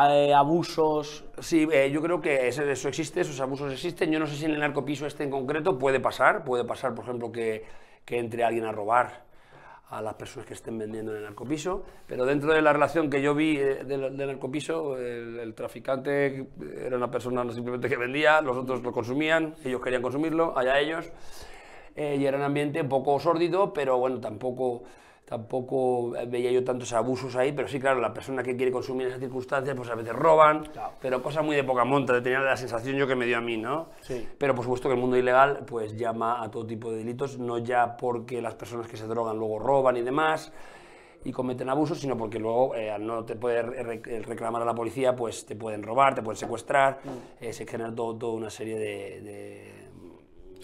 eh, 0.10 0.34
abusos? 0.34 1.24
Sí, 1.40 1.66
eh, 1.72 1.90
yo 1.92 2.02
creo 2.02 2.20
que 2.20 2.50
eso 2.50 2.90
existe, 2.90 3.22
esos 3.22 3.40
abusos 3.40 3.72
existen. 3.72 4.12
Yo 4.12 4.20
no 4.20 4.26
sé 4.26 4.36
si 4.36 4.44
en 4.44 4.52
el 4.52 4.60
narcopiso 4.60 5.06
este 5.06 5.24
en 5.24 5.32
concreto 5.32 5.78
puede 5.78 6.02
pasar. 6.02 6.44
Puede 6.44 6.66
pasar, 6.66 6.94
por 6.94 7.06
ejemplo, 7.06 7.32
que, 7.32 7.64
que 8.04 8.18
entre 8.18 8.44
alguien 8.44 8.66
a 8.66 8.74
robar 8.74 9.29
a 9.90 10.02
las 10.02 10.14
personas 10.14 10.46
que 10.46 10.54
estén 10.54 10.78
vendiendo 10.78 11.12
en 11.12 11.18
el 11.18 11.24
narcopiso. 11.24 11.84
Pero 12.06 12.26
dentro 12.26 12.54
de 12.54 12.62
la 12.62 12.74
relación 12.74 13.10
que 13.10 13.22
yo 13.22 13.34
vi 13.34 13.58
eh, 13.58 13.84
del, 13.84 14.16
del 14.16 14.28
narcopiso, 14.28 14.98
el, 14.98 15.54
traficante 15.56 16.48
era 16.86 16.96
una 16.96 17.10
persona 17.10 17.50
simplemente 17.52 17.90
que 17.90 17.98
vendía, 17.98 18.42
los 18.42 18.56
otros 18.56 18.84
lo 18.84 18.92
consumían, 18.92 19.56
ellos 19.64 19.82
querían 19.82 20.02
consumirlo, 20.02 20.58
allá 20.58 20.80
ellos. 20.80 21.12
Eh, 21.96 22.18
y 22.20 22.26
era 22.26 22.38
un 22.38 22.44
ambiente 22.44 22.82
un 22.82 22.90
poco 22.90 23.20
sórdido, 23.20 23.74
pero 23.74 23.98
bueno, 23.98 24.20
tampoco, 24.20 24.84
tampoco 25.30 26.12
veía 26.28 26.52
yo 26.52 26.64
tantos 26.64 26.92
abusos 26.92 27.36
ahí, 27.36 27.52
pero 27.52 27.68
sí, 27.68 27.80
claro, 27.80 28.02
la 28.02 28.12
persona 28.14 28.42
que 28.42 28.56
quiere 28.58 28.72
consumir 28.72 29.08
esas 29.08 29.20
circunstancias, 29.20 29.76
pues 29.78 29.88
a 29.92 29.94
veces 29.96 30.14
roban, 30.14 30.64
pero 31.00 31.22
cosas 31.22 31.46
muy 31.46 31.56
de 31.56 31.64
poca 31.64 31.86
monta, 31.86 32.22
tenía 32.24 32.40
la 32.40 32.58
sensación 32.58 32.96
yo 32.98 33.06
que 33.08 33.16
me 33.16 33.28
dio 33.28 33.38
a 33.38 33.42
mí, 33.42 33.56
¿no? 33.56 33.90
Sí. 34.02 34.28
Pero 34.40 34.56
por 34.56 34.64
supuesto 34.64 34.90
que 34.90 34.96
el 34.96 35.00
mundo 35.00 35.18
ilegal 35.18 35.60
pues 35.68 35.96
llama 35.96 36.42
a 36.44 36.50
todo 36.50 36.66
tipo 36.66 36.90
de 36.92 36.98
delitos, 36.98 37.38
no 37.38 37.60
ya 37.60 37.96
porque 37.96 38.42
las 38.42 38.56
personas 38.56 38.88
que 38.88 38.98
se 38.98 39.06
drogan 39.06 39.38
luego 39.38 39.60
roban 39.60 39.98
y 39.98 40.02
demás, 40.02 40.52
y 41.24 41.32
cometen 41.32 41.70
abusos, 41.70 42.00
sino 42.00 42.18
porque 42.18 42.40
luego 42.40 42.74
eh, 42.76 42.90
al 42.90 43.06
no 43.06 43.24
te 43.26 43.36
poder 43.36 43.68
re- 43.70 44.22
reclamar 44.26 44.64
a 44.64 44.66
la 44.66 44.74
policía, 44.74 45.16
pues 45.16 45.46
te 45.46 45.56
pueden 45.56 45.84
robar, 45.84 46.16
te 46.16 46.24
pueden 46.24 46.38
secuestrar, 46.38 47.02
eh, 47.40 47.54
se 47.54 47.68
genera 47.68 47.94
todo- 47.94 48.16
toda 48.18 48.34
una 48.34 48.50
serie 48.50 48.80
de, 48.80 49.22
de- 49.22 49.89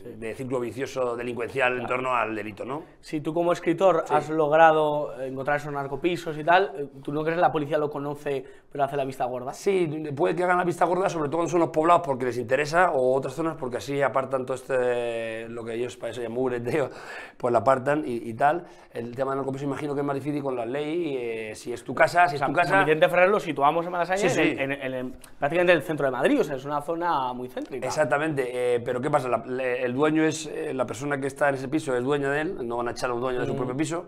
de 0.06 0.36
ciclo 0.36 0.60
vicioso 0.60 1.16
delincuencial 1.16 1.80
en 1.80 1.88
torno 1.88 2.16
al 2.16 2.36
delito, 2.36 2.66
¿no? 2.66 2.84
Si 3.02 3.22
tú 3.22 3.34
como 3.34 3.52
escritor 3.52 4.06
has 4.10 4.30
logrado 4.30 5.20
encontrar 5.22 5.58
esos 5.58 5.74
narcopisos 5.74 6.38
y 6.38 6.44
tal, 6.44 6.72
eh, 6.76 6.88
¿tú 7.04 7.12
no 7.12 7.24
crees 7.24 7.38
que 7.38 7.42
la 7.42 7.52
policía 7.52 7.78
lo 7.78 7.90
conoce 7.90 8.46
pero 8.76 8.84
hace 8.84 8.98
la 8.98 9.06
vista 9.06 9.24
gorda? 9.24 9.54
Sí, 9.54 9.88
puede 10.14 10.36
que 10.36 10.44
hagan 10.44 10.58
la 10.58 10.66
vista 10.66 10.84
gorda, 10.84 11.08
sobre 11.08 11.30
todo 11.30 11.38
cuando 11.38 11.50
son 11.52 11.62
los 11.62 11.70
poblados 11.70 12.02
porque 12.06 12.26
les 12.26 12.38
interesa, 12.38 12.92
o 12.92 13.14
otras 13.16 13.34
zonas 13.34 13.56
porque 13.58 13.78
así 13.78 14.02
apartan 14.02 14.46
todo 14.46 14.56
este, 14.56 15.48
lo 15.48 15.64
que 15.64 15.76
ellos 15.76 15.96
para 15.96 16.12
eso 16.12 16.22
llaman 16.22 16.36
mugre, 16.36 16.60
pues 17.38 17.54
la 17.54 17.60
apartan 17.60 18.04
y, 18.06 18.16
y 18.30 18.34
tal. 18.34 18.66
El 18.92 19.16
tema 19.16 19.32
del 19.32 19.38
narcopiso 19.38 19.64
imagino 19.64 19.94
que 19.96 20.02
es 20.02 20.06
más 20.06 20.16
difícil 20.16 20.44
con 20.44 20.58
la 20.58 20.66
ley, 20.66 21.16
eh, 21.18 21.52
si 21.56 21.72
es 21.72 21.86
tu 21.86 21.96
casa, 21.96 22.28
si 22.28 22.36
O 22.36 22.38
sea, 22.38 22.48
es 22.48 22.52
tu 22.52 22.58
casa... 22.58 22.70
San 22.72 22.84
Vicente 22.86 23.08
Ferrer 23.08 23.30
lo 23.30 23.40
situamos 23.40 23.86
en 23.86 23.92
Malasaña, 23.94 24.18
Sí, 24.20 24.26
en 24.28 24.34
sí. 24.34 24.62
en, 24.62 24.72
en 24.74 24.94
el- 24.94 25.14
prácticamente 25.40 25.72
en 25.72 25.78
el 25.78 25.82
centro 25.86 26.06
de 26.08 26.12
Madrid, 26.12 26.42
o 26.42 26.44
sea, 26.44 26.58
es 26.58 26.66
una 26.66 26.82
zona 26.82 27.32
muy 27.32 27.48
céntrica. 27.48 27.88
Exactamente, 27.88 28.76
eh, 28.76 28.82
pero 28.82 29.00
¿qué 29.00 29.10
pasa? 29.10 29.30
La- 29.30 29.64
el 29.64 29.94
dueño 29.94 30.24
es, 30.26 30.48
eh, 30.48 30.74
la 30.74 30.86
persona 30.86 31.18
que 31.18 31.28
está 31.28 31.48
en 31.48 31.56
ese 31.56 31.70
piso 31.70 31.96
es 31.96 32.04
dueña 32.04 32.30
de 32.30 32.42
él, 32.42 32.68
no 32.68 32.76
van 32.76 32.90
a 32.90 32.92
echar 32.92 33.10
a 33.10 33.14
un 33.14 33.22
dueño 33.22 33.40
de 33.40 33.46
su 33.48 33.56
propio 33.56 33.78
piso, 33.78 34.06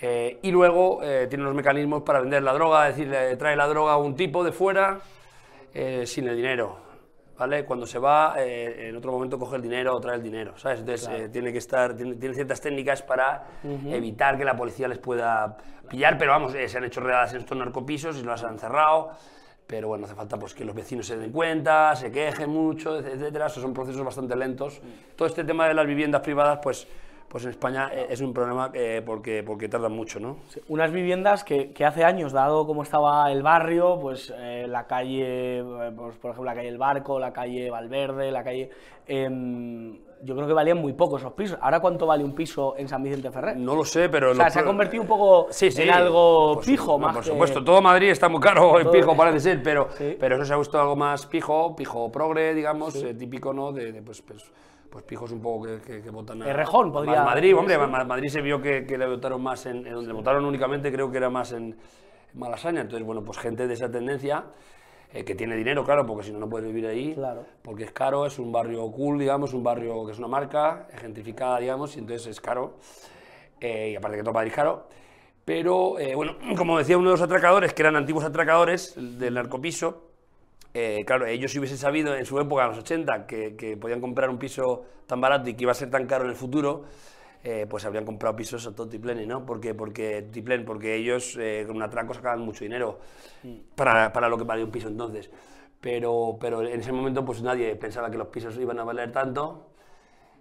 eh, 0.00 0.38
y 0.42 0.50
luego 0.50 1.02
eh, 1.02 1.26
tiene 1.28 1.44
los 1.44 1.54
mecanismos 1.54 2.02
para 2.02 2.20
vender 2.20 2.42
la 2.42 2.52
droga, 2.52 2.88
es 2.88 2.96
decir, 2.96 3.10
le 3.10 3.36
trae 3.36 3.56
la 3.56 3.66
droga 3.66 3.92
a 3.92 3.96
un 3.96 4.14
tipo 4.14 4.44
de 4.44 4.52
fuera 4.52 4.98
eh, 5.72 6.06
sin 6.06 6.28
el 6.28 6.36
dinero, 6.36 6.76
¿vale? 7.38 7.64
Cuando 7.64 7.86
se 7.86 7.98
va, 7.98 8.34
eh, 8.38 8.88
en 8.88 8.96
otro 8.96 9.12
momento 9.12 9.38
coge 9.38 9.56
el 9.56 9.62
dinero 9.62 9.94
o 9.94 10.00
trae 10.00 10.16
el 10.16 10.22
dinero, 10.22 10.56
¿sabes? 10.56 10.80
Entonces 10.80 11.08
eh, 11.08 11.28
tiene 11.28 11.52
que 11.52 11.58
estar, 11.58 11.94
tiene, 11.96 12.14
tiene 12.16 12.34
ciertas 12.34 12.60
técnicas 12.60 13.02
para 13.02 13.44
evitar 13.90 14.36
que 14.36 14.44
la 14.44 14.56
policía 14.56 14.88
les 14.88 14.98
pueda 14.98 15.56
pillar, 15.88 16.16
pero 16.18 16.32
vamos, 16.32 16.54
eh, 16.54 16.68
se 16.68 16.78
han 16.78 16.84
hecho 16.84 17.00
redadas 17.00 17.32
en 17.34 17.40
estos 17.40 17.56
narcopisos 17.56 18.18
y 18.18 18.22
los 18.22 18.42
han 18.42 18.58
cerrado. 18.58 19.10
Pero 19.66 19.88
bueno, 19.88 20.04
hace 20.04 20.14
falta 20.14 20.38
pues, 20.38 20.54
que 20.54 20.64
los 20.64 20.76
vecinos 20.76 21.06
se 21.06 21.16
den 21.16 21.32
cuenta, 21.32 21.96
se 21.96 22.12
quejen 22.12 22.48
mucho, 22.48 22.98
etcétera. 22.98 23.46
Esos 23.46 23.60
son 23.60 23.74
procesos 23.74 24.04
bastante 24.04 24.36
lentos. 24.36 24.80
Todo 25.16 25.26
este 25.26 25.42
tema 25.42 25.66
de 25.66 25.74
las 25.74 25.84
viviendas 25.84 26.20
privadas, 26.20 26.60
pues, 26.62 26.86
pues 27.28 27.44
en 27.44 27.50
España 27.50 27.90
eh, 27.92 28.06
es 28.10 28.20
un 28.20 28.32
problema 28.32 28.70
eh, 28.74 29.02
porque, 29.04 29.42
porque 29.42 29.68
tardan 29.68 29.92
mucho, 29.92 30.20
¿no? 30.20 30.36
Sí, 30.48 30.60
Unas 30.68 30.92
viviendas 30.92 31.44
que, 31.44 31.72
que 31.72 31.84
hace 31.84 32.04
años, 32.04 32.32
dado 32.32 32.66
cómo 32.66 32.82
estaba 32.82 33.30
el 33.32 33.42
barrio, 33.42 33.98
pues 34.00 34.32
eh, 34.36 34.66
la 34.68 34.86
calle, 34.86 35.62
pues, 35.96 36.16
por 36.16 36.30
ejemplo, 36.30 36.44
la 36.44 36.54
calle 36.54 36.68
El 36.68 36.78
Barco, 36.78 37.18
la 37.18 37.32
calle 37.32 37.70
Valverde, 37.70 38.30
la 38.30 38.44
calle... 38.44 38.70
em, 39.06 39.98
yo 40.22 40.34
creo 40.34 40.46
que 40.46 40.54
valían 40.54 40.78
muy 40.78 40.94
poco 40.94 41.18
esos 41.18 41.34
pisos. 41.34 41.58
¿Ahora 41.60 41.78
cuánto 41.80 42.06
vale 42.06 42.24
un 42.24 42.34
piso 42.34 42.74
en 42.78 42.88
San 42.88 43.02
Vicente 43.02 43.30
Ferrer? 43.30 43.54
No 43.58 43.74
lo 43.76 43.84
sé, 43.84 44.08
pero... 44.08 44.30
o 44.30 44.34
sea, 44.34 44.48
se 44.48 44.60
ha 44.60 44.64
convertido 44.64 45.02
un 45.02 45.08
poco 45.08 45.48
Sí, 45.50 45.70
sí, 45.70 45.82
en 45.82 45.90
algo 45.90 46.58
pijo, 46.64 46.98
más 46.98 47.14
Por 47.14 47.22
que- 47.22 47.30
supuesto, 47.30 47.62
todo 47.62 47.82
Madrid 47.82 48.08
está 48.08 48.26
muy 48.30 48.40
caro 48.40 48.80
en 48.80 48.90
pijo, 48.90 49.14
parece 49.14 49.40
ser, 49.40 49.62
pero, 49.62 49.88
pero 50.18 50.36
eso 50.36 50.44
se 50.46 50.54
ha 50.54 50.56
visto 50.56 50.80
algo 50.80 50.96
más 50.96 51.26
pijo, 51.26 51.76
pijo 51.76 52.10
progre, 52.10 52.54
digamos, 52.54 52.94
típico, 53.18 53.52
¿no? 53.52 53.72
De, 53.72 53.92
de, 53.92 54.00
pues, 54.02 54.22
pues, 54.22 54.50
pues 54.96 55.04
pijos 55.04 55.30
un 55.30 55.42
poco 55.42 55.66
que, 55.66 55.78
que, 55.82 56.00
que 56.00 56.08
votan 56.08 56.40
a... 56.42 56.46
A 56.88 56.92
podría- 56.92 57.22
Madrid, 57.22 57.54
hombre, 57.54 57.76
Madrid 57.76 58.28
se 58.30 58.40
vio 58.40 58.62
que, 58.62 58.86
que 58.86 58.96
le 58.96 59.06
votaron 59.06 59.42
más 59.42 59.66
en, 59.66 59.86
en 59.86 59.92
donde 59.92 60.08
le 60.08 60.14
votaron 60.14 60.42
únicamente, 60.46 60.90
creo 60.90 61.10
que 61.10 61.18
era 61.18 61.28
más 61.28 61.52
en, 61.52 61.76
Malasaña. 62.32 62.80
Entonces, 62.80 63.06
bueno, 63.06 63.22
pues 63.22 63.36
gente 63.36 63.66
de 63.66 63.74
esa 63.74 63.90
tendencia, 63.90 64.44
eh, 65.12 65.22
que 65.22 65.34
tiene 65.34 65.54
dinero, 65.54 65.84
claro, 65.84 66.06
porque 66.06 66.24
si 66.24 66.32
no, 66.32 66.38
no 66.38 66.48
puedes 66.48 66.66
vivir 66.66 66.86
ahí. 66.86 67.12
Claro. 67.14 67.44
Porque 67.60 67.84
es 67.84 67.92
caro, 67.92 68.24
es 68.24 68.38
un 68.38 68.50
barrio 68.50 68.90
cool, 68.90 69.18
digamos, 69.18 69.52
un 69.52 69.62
barrio 69.62 70.06
que 70.06 70.12
es 70.12 70.18
una 70.18 70.28
marca, 70.28 70.88
gentrificada, 70.98 71.58
digamos, 71.58 71.94
y 71.96 71.98
entonces 71.98 72.28
es 72.28 72.40
caro. 72.40 72.78
Eh, 73.60 73.90
y 73.90 73.96
aparte 73.96 74.16
que 74.16 74.22
todo 74.22 74.32
Madrid 74.32 74.48
es 74.48 74.56
caro. 74.56 74.88
Pero, 75.44 75.98
eh, 75.98 76.14
bueno, 76.14 76.36
como 76.56 76.78
decía 76.78 76.96
uno 76.96 77.10
de 77.10 77.16
los 77.16 77.22
atracadores, 77.22 77.74
que 77.74 77.82
eran 77.82 77.96
antiguos 77.96 78.24
atracadores 78.24 78.94
del 78.96 79.34
narcopiso, 79.34 80.05
eh, 80.78 81.06
claro, 81.06 81.24
ellos 81.24 81.50
si 81.50 81.58
hubiesen 81.58 81.78
sabido 81.78 82.14
en 82.14 82.26
su 82.26 82.38
época, 82.38 82.64
en 82.64 82.68
los 82.68 82.78
80, 82.80 83.26
que, 83.26 83.56
que 83.56 83.78
podían 83.78 83.98
comprar 83.98 84.28
un 84.28 84.38
piso 84.38 84.84
tan 85.06 85.22
barato 85.22 85.48
y 85.48 85.54
que 85.54 85.64
iba 85.64 85.72
a 85.72 85.74
ser 85.74 85.88
tan 85.88 86.06
caro 86.06 86.24
en 86.24 86.30
el 86.30 86.36
futuro, 86.36 86.84
eh, 87.42 87.64
pues 87.66 87.86
habrían 87.86 88.04
comprado 88.04 88.36
pisos 88.36 88.66
a 88.66 88.74
todo 88.74 88.86
Tipleni, 88.86 89.24
¿no? 89.24 89.46
Porque, 89.46 89.72
porque, 89.72 90.28
Tiplen, 90.30 90.66
porque 90.66 90.94
ellos 90.94 91.34
eh, 91.40 91.64
con 91.66 91.76
un 91.76 91.82
atraco 91.82 92.12
sacaban 92.12 92.40
mucho 92.40 92.62
dinero 92.62 92.98
para, 93.74 94.12
para 94.12 94.28
lo 94.28 94.36
que 94.36 94.44
valía 94.44 94.66
un 94.66 94.70
piso 94.70 94.88
entonces. 94.88 95.30
Pero, 95.80 96.36
pero 96.38 96.60
en 96.60 96.80
ese 96.80 96.92
momento 96.92 97.24
pues 97.24 97.40
nadie 97.40 97.74
pensaba 97.76 98.10
que 98.10 98.18
los 98.18 98.28
pisos 98.28 98.54
iban 98.58 98.78
a 98.78 98.84
valer 98.84 99.10
tanto. 99.12 99.68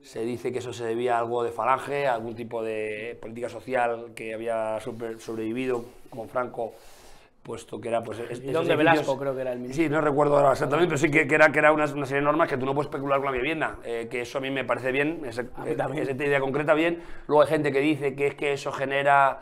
Se 0.02 0.20
dice 0.20 0.52
que 0.52 0.60
eso 0.60 0.74
se 0.74 0.84
debía 0.84 1.16
a 1.16 1.20
algo 1.20 1.46
de 1.46 1.52
falange, 1.54 2.08
a 2.08 2.16
algún 2.16 2.36
tipo 2.36 2.62
de 2.62 3.18
política 3.22 3.48
social 3.48 4.12
que 4.14 4.34
había 4.34 4.80
sobrevivido 4.82 5.86
con 6.10 6.28
Franco, 6.28 6.74
puesto 7.46 7.80
que 7.80 7.90
era 7.90 8.02
pues... 8.04 8.18
donde 8.18 8.34
edificios- 8.34 8.76
Velasco 8.78 9.18
creo 9.20 9.36
que 9.36 9.42
era 9.42 9.54
el 9.54 9.60
ministro. 9.60 9.84
Sí, 9.84 9.90
no 9.90 10.02
recuerdo 10.02 10.36
ahora 10.38 10.54
exactamente, 10.54 10.88
pero 10.90 10.98
sí 10.98 11.12
que, 11.12 11.28
que 11.28 11.36
era, 11.36 11.52
que 11.52 11.60
era 11.60 11.72
una, 11.72 11.86
una 11.86 12.06
serie 12.08 12.22
de 12.22 12.26
normas 12.26 12.50
que 12.50 12.58
tú 12.58 12.66
no 12.66 12.74
puedes 12.74 12.88
especular 12.90 13.20
con 13.20 13.28
la 13.28 13.38
vivienda, 13.38 13.78
eh, 13.84 14.08
que 14.10 14.22
eso 14.22 14.40
a 14.40 14.42
mí 14.42 14.50
me 14.50 14.66
parece 14.66 14.92
bien, 14.92 15.22
mí 15.22 15.76
también. 15.76 16.04
esa 16.10 16.12
idea 16.24 16.40
concreta 16.40 16.74
bien. 16.74 17.02
Luego 17.28 17.44
hay 17.44 17.48
gente 17.48 17.72
que 17.72 17.80
dice 17.80 18.16
que 18.16 18.28
es 18.28 18.34
que 18.36 18.54
eso 18.54 18.72
genera 18.72 19.42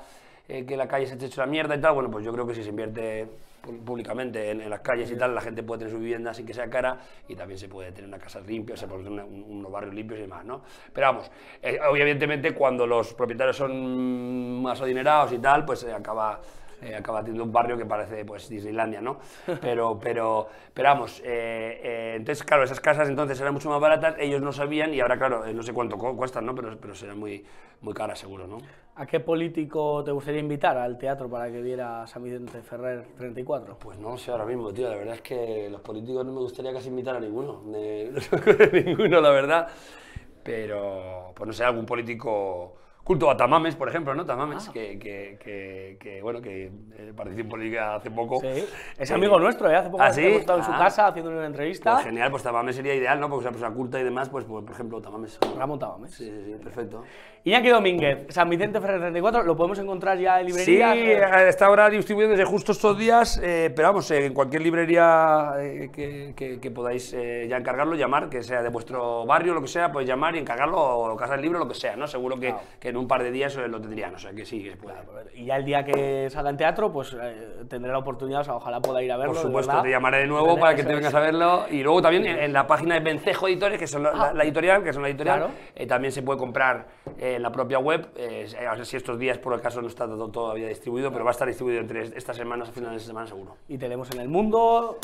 eh, 0.49 0.65
que 0.65 0.75
la 0.75 0.87
calle 0.89 1.07
se 1.07 1.15
eche 1.15 1.27
hecho 1.27 1.39
la 1.41 1.47
mierda 1.47 1.75
y 1.75 1.79
tal. 1.81 1.93
Bueno, 1.93 2.11
pues 2.11 2.25
yo 2.25 2.33
creo 2.33 2.45
que 2.45 2.53
si 2.53 2.61
se 2.63 2.69
invierte 2.69 3.25
públicamente 3.85 4.51
en, 4.51 4.59
en 4.59 4.69
las 4.69 4.81
calles 4.81 5.09
y 5.09 5.15
tal, 5.15 5.33
la 5.33 5.39
gente 5.39 5.63
puede 5.63 5.79
tener 5.79 5.93
su 5.93 5.99
vivienda 5.99 6.33
sin 6.33 6.45
que 6.45 6.53
sea 6.53 6.69
cara 6.69 6.97
y 7.29 7.35
también 7.35 7.57
se 7.57 7.69
puede 7.69 7.93
tener 7.93 8.09
una 8.09 8.19
casa 8.19 8.41
limpia, 8.41 8.75
se 8.75 8.87
puede 8.87 9.05
tener 9.05 9.23
un- 9.23 9.45
unos 9.47 9.71
barrios 9.71 9.93
limpios 9.95 10.19
y 10.19 10.23
demás, 10.23 10.43
¿no? 10.43 10.61
Pero 10.91 11.07
vamos, 11.07 11.31
eh, 11.61 11.79
obviamente 11.89 12.27
cuando 12.53 12.85
los 12.85 13.13
propietarios 13.13 13.55
son 13.55 14.61
más 14.61 14.81
adinerados 14.81 15.31
y 15.31 15.37
tal, 15.39 15.63
pues 15.63 15.79
se 15.79 15.93
acaba 15.93 16.41
eh, 16.83 16.95
acaba 16.95 17.21
teniendo 17.21 17.43
un 17.43 17.51
barrio 17.51 17.77
que 17.77 17.85
parece 17.85 18.25
pues 18.25 18.49
Disneylandia, 18.49 19.01
¿no? 19.01 19.19
Pero, 19.61 19.99
pero, 19.99 20.47
pero 20.73 20.89
vamos, 20.89 21.21
eh, 21.23 21.79
eh, 21.83 22.13
entonces 22.17 22.43
claro, 22.43 22.63
esas 22.63 22.79
casas 22.79 23.07
entonces 23.07 23.39
eran 23.39 23.53
mucho 23.53 23.69
más 23.69 23.79
baratas, 23.79 24.15
ellos 24.19 24.41
no 24.41 24.51
sabían 24.51 24.93
y 24.93 24.99
ahora 24.99 25.17
claro, 25.17 25.45
no 25.53 25.63
sé 25.63 25.73
cuánto 25.73 25.97
cuestan, 25.97 26.45
¿no? 26.45 26.55
Pero, 26.55 26.77
pero 26.79 26.95
serán 26.95 27.19
muy, 27.19 27.45
muy 27.81 27.93
caras 27.93 28.19
seguro, 28.19 28.47
¿no? 28.47 28.57
¿A 28.95 29.05
qué 29.05 29.19
político 29.19 30.03
te 30.03 30.11
gustaría 30.11 30.39
invitar 30.39 30.77
al 30.77 30.97
teatro 30.97 31.29
para 31.29 31.51
que 31.51 31.61
viera 31.61 32.05
San 32.07 32.23
Vicente 32.23 32.61
Ferrer 32.61 33.05
34? 33.17 33.77
Pues 33.79 33.97
no 33.97 34.17
sé 34.17 34.31
ahora 34.31 34.45
mismo, 34.45 34.71
tío, 34.71 34.89
la 34.89 34.95
verdad 34.95 35.15
es 35.15 35.21
que 35.21 35.69
los 35.69 35.81
políticos 35.81 36.25
no 36.25 36.31
me 36.31 36.39
gustaría 36.39 36.73
casi 36.73 36.89
invitar 36.89 37.15
a 37.15 37.19
ninguno, 37.19 37.63
ninguno 37.65 39.21
la 39.21 39.29
verdad, 39.31 39.67
pero 40.43 41.31
pues 41.35 41.47
no 41.47 41.53
sé, 41.53 41.63
algún 41.63 41.85
político 41.85 42.75
culto 43.03 43.29
a 43.29 43.35
Tamames, 43.35 43.75
por 43.75 43.89
ejemplo, 43.89 44.13
¿no? 44.15 44.25
Tamames, 44.25 44.67
ah. 44.69 44.71
que, 44.73 44.97
que, 44.97 45.97
que, 45.99 46.21
bueno, 46.21 46.41
que 46.41 46.65
eh, 46.65 47.13
participó 47.15 47.43
en 47.43 47.49
política 47.49 47.95
hace 47.95 48.09
poco. 48.09 48.39
Sí, 48.39 48.65
es 48.97 49.11
amigo 49.11 49.37
nuestro, 49.39 49.69
¿eh? 49.69 49.75
Hace 49.75 49.89
poco 49.89 50.03
¿Ah, 50.03 50.11
hemos 50.15 50.39
estado 50.39 50.59
en 50.59 50.65
su 50.65 50.71
ah. 50.71 50.77
casa 50.77 51.07
haciendo 51.07 51.31
una 51.31 51.45
entrevista. 51.45 51.93
Pues 51.93 52.05
genial, 52.05 52.31
pues 52.31 52.43
Tamames 52.43 52.75
sería 52.75 52.95
ideal, 52.95 53.19
¿no? 53.19 53.29
Porque 53.29 53.41
es 53.41 53.45
una 53.47 53.51
persona 53.51 53.75
culta 53.75 53.99
y 53.99 54.03
demás, 54.03 54.29
pues, 54.29 54.45
pues 54.45 54.63
por 54.63 54.73
ejemplo, 54.73 55.01
Tamames. 55.01 55.37
Ramón 55.57 55.79
Tamames. 55.79 56.11
Sí, 56.11 56.25
sí, 56.25 56.43
sí, 56.45 56.63
perfecto. 56.63 57.03
Iñaki 57.45 57.67
Domínguez, 57.67 58.27
San 58.29 58.49
Vicente 58.49 58.79
Ferrer 58.79 59.01
34, 59.01 59.43
¿lo 59.43 59.57
podemos 59.57 59.77
encontrar 59.77 60.17
ya 60.17 60.39
en 60.39 60.47
librerías? 60.47 60.93
Sí, 60.93 61.11
está 61.49 61.65
ahora 61.65 61.89
distribuido 61.89 62.29
desde 62.29 62.45
justo 62.45 62.71
estos 62.71 62.97
días, 62.97 63.37
eh, 63.43 63.69
pero 63.75 63.89
vamos, 63.89 64.09
eh, 64.11 64.27
en 64.27 64.33
cualquier 64.33 64.61
librería 64.61 65.51
eh, 65.59 65.89
que, 65.91 66.33
que, 66.61 66.71
podáis 66.71 67.11
ya 67.11 67.57
encargarlo, 67.57 67.95
llamar, 67.95 68.29
que 68.29 68.41
sea 68.43 68.63
de 68.63 68.69
vuestro 68.69 69.25
barrio, 69.25 69.53
lo 69.53 69.61
que 69.61 69.67
sea, 69.67 69.91
podéis 69.91 70.07
llamar 70.07 70.37
y 70.37 70.39
encargarlo, 70.39 70.79
o 70.79 71.17
casa 71.17 71.33
del 71.33 71.41
libro, 71.41 71.59
lo 71.59 71.67
que 71.67 71.75
sea, 71.75 71.97
¿no? 71.97 72.07
Seguro 72.07 72.39
que, 72.39 72.55
que 72.79 72.92
en 72.93 72.97
un 72.97 73.07
par 73.07 73.23
de 73.23 73.31
días 73.31 73.55
lo 73.55 73.81
tendrían, 73.81 74.13
o 74.13 74.19
sea 74.19 74.33
que 74.33 74.45
sí, 74.45 74.63
que 74.63 74.77
puede. 74.77 74.95
y 75.33 75.45
ya 75.45 75.55
el 75.55 75.65
día 75.65 75.83
que 75.83 76.29
salga 76.29 76.51
en 76.51 76.57
teatro, 76.57 76.91
pues 76.91 77.17
tendré 77.67 77.91
la 77.91 77.97
oportunidad, 77.97 78.41
o 78.41 78.43
sea, 78.43 78.55
ojalá 78.55 78.79
pueda 78.81 79.01
ir 79.01 79.11
a 79.11 79.17
verlo. 79.17 79.33
Por 79.33 79.41
supuesto, 79.41 79.81
te 79.81 79.89
llamaré 79.89 80.19
de 80.19 80.27
nuevo 80.27 80.59
para 80.59 80.75
que 80.75 80.83
te 80.83 80.93
vengas 80.93 81.15
a 81.15 81.19
verlo. 81.19 81.65
Y 81.71 81.81
luego 81.81 82.03
también 82.03 82.25
en, 82.27 82.53
la 82.53 82.67
página 82.67 82.93
de 82.93 83.01
Vencejo 83.01 83.47
Editores, 83.47 83.79
que 83.79 83.87
son 83.87 84.03
la, 84.03 84.11
ah. 84.13 84.43
editorial, 84.43 84.83
que 84.83 84.93
son 84.93 85.01
la 85.01 85.09
editorial, 85.09 85.49
también 85.87 86.11
se 86.11 86.21
puede 86.21 86.37
comprar 86.37 86.85
en 87.17 87.41
la 87.41 87.51
propia 87.51 87.79
web 87.79 88.09
eh, 88.15 88.47
a 88.69 88.75
ver 88.75 88.85
si 88.85 88.95
estos 88.95 89.17
días 89.17 89.39
por 89.39 89.55
acaso 89.55 89.81
no 89.81 89.87
está 89.87 90.05
todo, 90.05 90.29
todavía 90.29 90.67
distribuido, 90.67 91.11
pero 91.11 91.23
va 91.23 91.31
a 91.31 91.33
estar 91.33 91.47
distribuido 91.47 91.81
entre 91.81 92.03
estas 92.15 92.37
semanas, 92.37 92.69
a 92.69 92.71
finales 92.71 93.01
de 93.01 93.07
semana 93.07 93.25
seguro. 93.25 93.57
Y 93.67 93.79
tenemos 93.79 94.11
en 94.11 94.21
El 94.21 94.29
Mundo, 94.29 94.99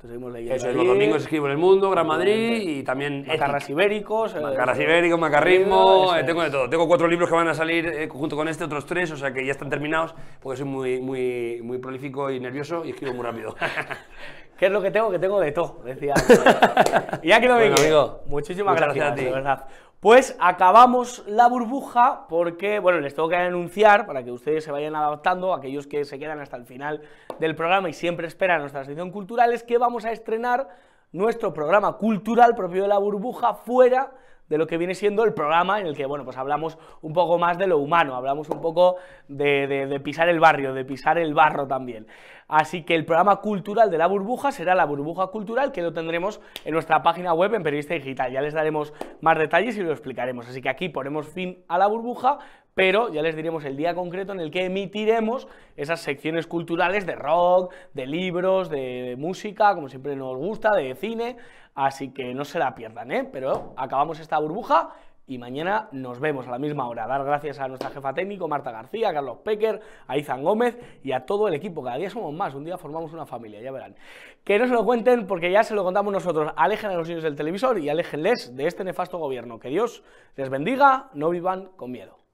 te 0.00 0.08
seguimos 0.08 0.32
leyendo 0.32 0.54
Eso, 0.54 0.72
los 0.72 0.86
domingos 0.86 1.22
escribo 1.22 1.46
en 1.46 1.52
El 1.52 1.58
Mundo, 1.58 1.90
Gran 1.90 2.06
Madrid 2.06 2.68
y 2.68 2.82
también... 2.82 3.24
Macarras 3.26 3.68
ibéricos. 3.70 4.34
Eh, 4.34 4.40
Macarras 4.40 4.78
ibéricos, 4.78 5.18
macarrismo, 5.18 6.14
eh, 6.14 6.24
tengo 6.24 6.42
de 6.42 6.50
todo. 6.50 6.68
Tengo 6.68 6.86
cuatro 6.86 7.08
libros 7.08 7.28
que 7.28 7.34
van 7.34 7.48
a 7.48 7.54
salir 7.54 7.86
eh, 7.86 8.08
junto 8.08 8.36
con 8.36 8.46
este, 8.48 8.64
otros 8.64 8.84
tres, 8.84 9.10
o 9.10 9.16
sea 9.16 9.32
que 9.32 9.44
ya 9.44 9.52
están 9.52 9.70
terminados, 9.70 10.14
porque 10.42 10.58
soy 10.58 10.66
muy, 10.66 11.00
muy, 11.00 11.60
muy 11.62 11.78
prolífico 11.78 12.30
y 12.30 12.38
nervioso 12.40 12.84
y 12.84 12.90
escribo 12.90 13.14
muy 13.14 13.24
rápido. 13.24 13.56
¿Qué 14.58 14.66
es 14.66 14.72
lo 14.72 14.80
que 14.80 14.90
tengo? 14.90 15.10
Que 15.10 15.18
tengo 15.18 15.38
de 15.38 15.52
todo, 15.52 15.82
decía. 15.84 16.14
y 17.22 17.28
ya 17.28 17.40
que 17.40 17.48
lo 17.48 17.56
bueno, 17.56 18.20
Muchísimas 18.26 18.76
gracias, 18.76 19.16
de 19.16 19.30
verdad. 19.30 19.64
Pues 20.00 20.36
acabamos 20.40 21.24
la 21.26 21.48
burbuja 21.48 22.26
porque, 22.28 22.80
bueno, 22.80 23.00
les 23.00 23.14
tengo 23.14 23.30
que 23.30 23.36
anunciar 23.36 24.06
para 24.06 24.22
que 24.22 24.30
ustedes 24.30 24.62
se 24.62 24.70
vayan 24.70 24.94
adaptando, 24.94 25.54
aquellos 25.54 25.86
que 25.86 26.04
se 26.04 26.18
quedan 26.18 26.38
hasta 26.38 26.58
el 26.58 26.66
final 26.66 27.00
del 27.38 27.54
programa 27.54 27.88
y 27.88 27.94
siempre 27.94 28.26
esperan 28.26 28.60
nuestra 28.60 28.84
sección 28.84 29.10
cultural, 29.10 29.54
es 29.54 29.62
que 29.62 29.78
vamos 29.78 30.04
a 30.04 30.12
estrenar 30.12 30.68
nuestro 31.12 31.54
programa 31.54 31.94
cultural 31.94 32.54
propio 32.54 32.82
de 32.82 32.88
la 32.88 32.98
burbuja 32.98 33.54
fuera 33.54 34.12
de 34.48 34.58
lo 34.58 34.66
que 34.66 34.78
viene 34.78 34.94
siendo 34.94 35.24
el 35.24 35.34
programa 35.34 35.80
en 35.80 35.86
el 35.86 35.96
que, 35.96 36.06
bueno, 36.06 36.24
pues 36.24 36.36
hablamos 36.36 36.78
un 37.02 37.12
poco 37.12 37.38
más 37.38 37.58
de 37.58 37.66
lo 37.66 37.78
humano, 37.78 38.14
hablamos 38.14 38.48
un 38.48 38.60
poco 38.60 38.96
de, 39.28 40.00
pisar 40.04 40.28
el 40.28 40.40
barrio, 40.40 40.72
de 40.74 40.84
pisar 40.84 41.18
el 41.18 41.34
barro 41.34 41.66
también. 41.66 42.06
Así 42.48 42.84
que 42.84 42.94
el 42.94 43.04
programa 43.04 43.36
cultural 43.36 43.90
de 43.90 43.98
la 43.98 44.06
burbuja 44.06 44.52
será 44.52 44.76
la 44.76 44.84
burbuja 44.84 45.28
cultural, 45.28 45.72
que 45.72 45.82
lo 45.82 45.92
tendremos 45.92 46.40
en 46.64 46.74
nuestra 46.74 47.02
página 47.02 47.34
web 47.34 47.54
en 47.54 47.64
Periodista 47.64 47.94
Digital. 47.94 48.30
Ya 48.30 48.40
les 48.40 48.54
daremos 48.54 48.92
más 49.20 49.36
detalles 49.36 49.76
y 49.76 49.82
lo 49.82 49.90
explicaremos. 49.90 50.48
Así 50.48 50.62
que 50.62 50.68
aquí 50.68 50.88
ponemos 50.88 51.28
fin 51.28 51.64
a 51.66 51.76
la 51.76 51.88
burbuja, 51.88 52.38
pero 52.76 53.12
ya 53.12 53.22
les 53.22 53.34
diremos 53.34 53.64
el 53.64 53.76
día 53.76 53.94
concreto 53.94 54.32
en 54.32 54.38
el 54.38 54.50
que 54.50 54.66
emitiremos 54.66 55.48
esas 55.76 56.00
secciones 56.00 56.46
culturales 56.46 57.04
de 57.04 57.16
rock, 57.16 57.72
de 57.94 58.06
libros, 58.06 58.68
de 58.68 59.16
música, 59.18 59.74
como 59.74 59.88
siempre 59.88 60.14
nos 60.14 60.36
gusta, 60.36 60.72
de 60.72 60.94
cine, 60.94 61.38
Así 61.76 62.10
que 62.10 62.34
no 62.34 62.46
se 62.46 62.58
la 62.58 62.74
pierdan, 62.74 63.12
¿eh? 63.12 63.28
Pero 63.30 63.74
acabamos 63.76 64.18
esta 64.18 64.38
burbuja 64.38 64.94
y 65.26 65.36
mañana 65.36 65.88
nos 65.92 66.20
vemos 66.20 66.46
a 66.48 66.50
la 66.50 66.58
misma 66.58 66.88
hora. 66.88 67.06
Dar 67.06 67.22
gracias 67.22 67.58
a 67.58 67.68
nuestra 67.68 67.90
jefa 67.90 68.14
técnico, 68.14 68.48
Marta 68.48 68.70
García, 68.70 69.10
a 69.10 69.12
Carlos 69.12 69.38
Pecker, 69.44 69.82
a 70.06 70.16
Izan 70.16 70.42
Gómez 70.42 70.78
y 71.04 71.12
a 71.12 71.26
todo 71.26 71.48
el 71.48 71.54
equipo. 71.54 71.84
Cada 71.84 71.98
día 71.98 72.08
somos 72.08 72.32
más, 72.32 72.54
un 72.54 72.64
día 72.64 72.78
formamos 72.78 73.12
una 73.12 73.26
familia, 73.26 73.60
ya 73.60 73.70
verán. 73.72 73.94
Que 74.42 74.58
no 74.58 74.66
se 74.66 74.72
lo 74.72 74.86
cuenten 74.86 75.26
porque 75.26 75.50
ya 75.50 75.64
se 75.64 75.74
lo 75.74 75.84
contamos 75.84 76.14
nosotros. 76.14 76.50
Alejen 76.56 76.90
a 76.90 76.94
los 76.94 77.08
niños 77.08 77.24
del 77.24 77.36
televisor 77.36 77.78
y 77.78 77.90
aléjenles 77.90 78.56
de 78.56 78.66
este 78.66 78.82
nefasto 78.82 79.18
gobierno. 79.18 79.58
Que 79.58 79.68
Dios 79.68 80.02
les 80.34 80.48
bendiga, 80.48 81.10
no 81.12 81.28
vivan 81.28 81.68
con 81.76 81.90
miedo. 81.90 82.25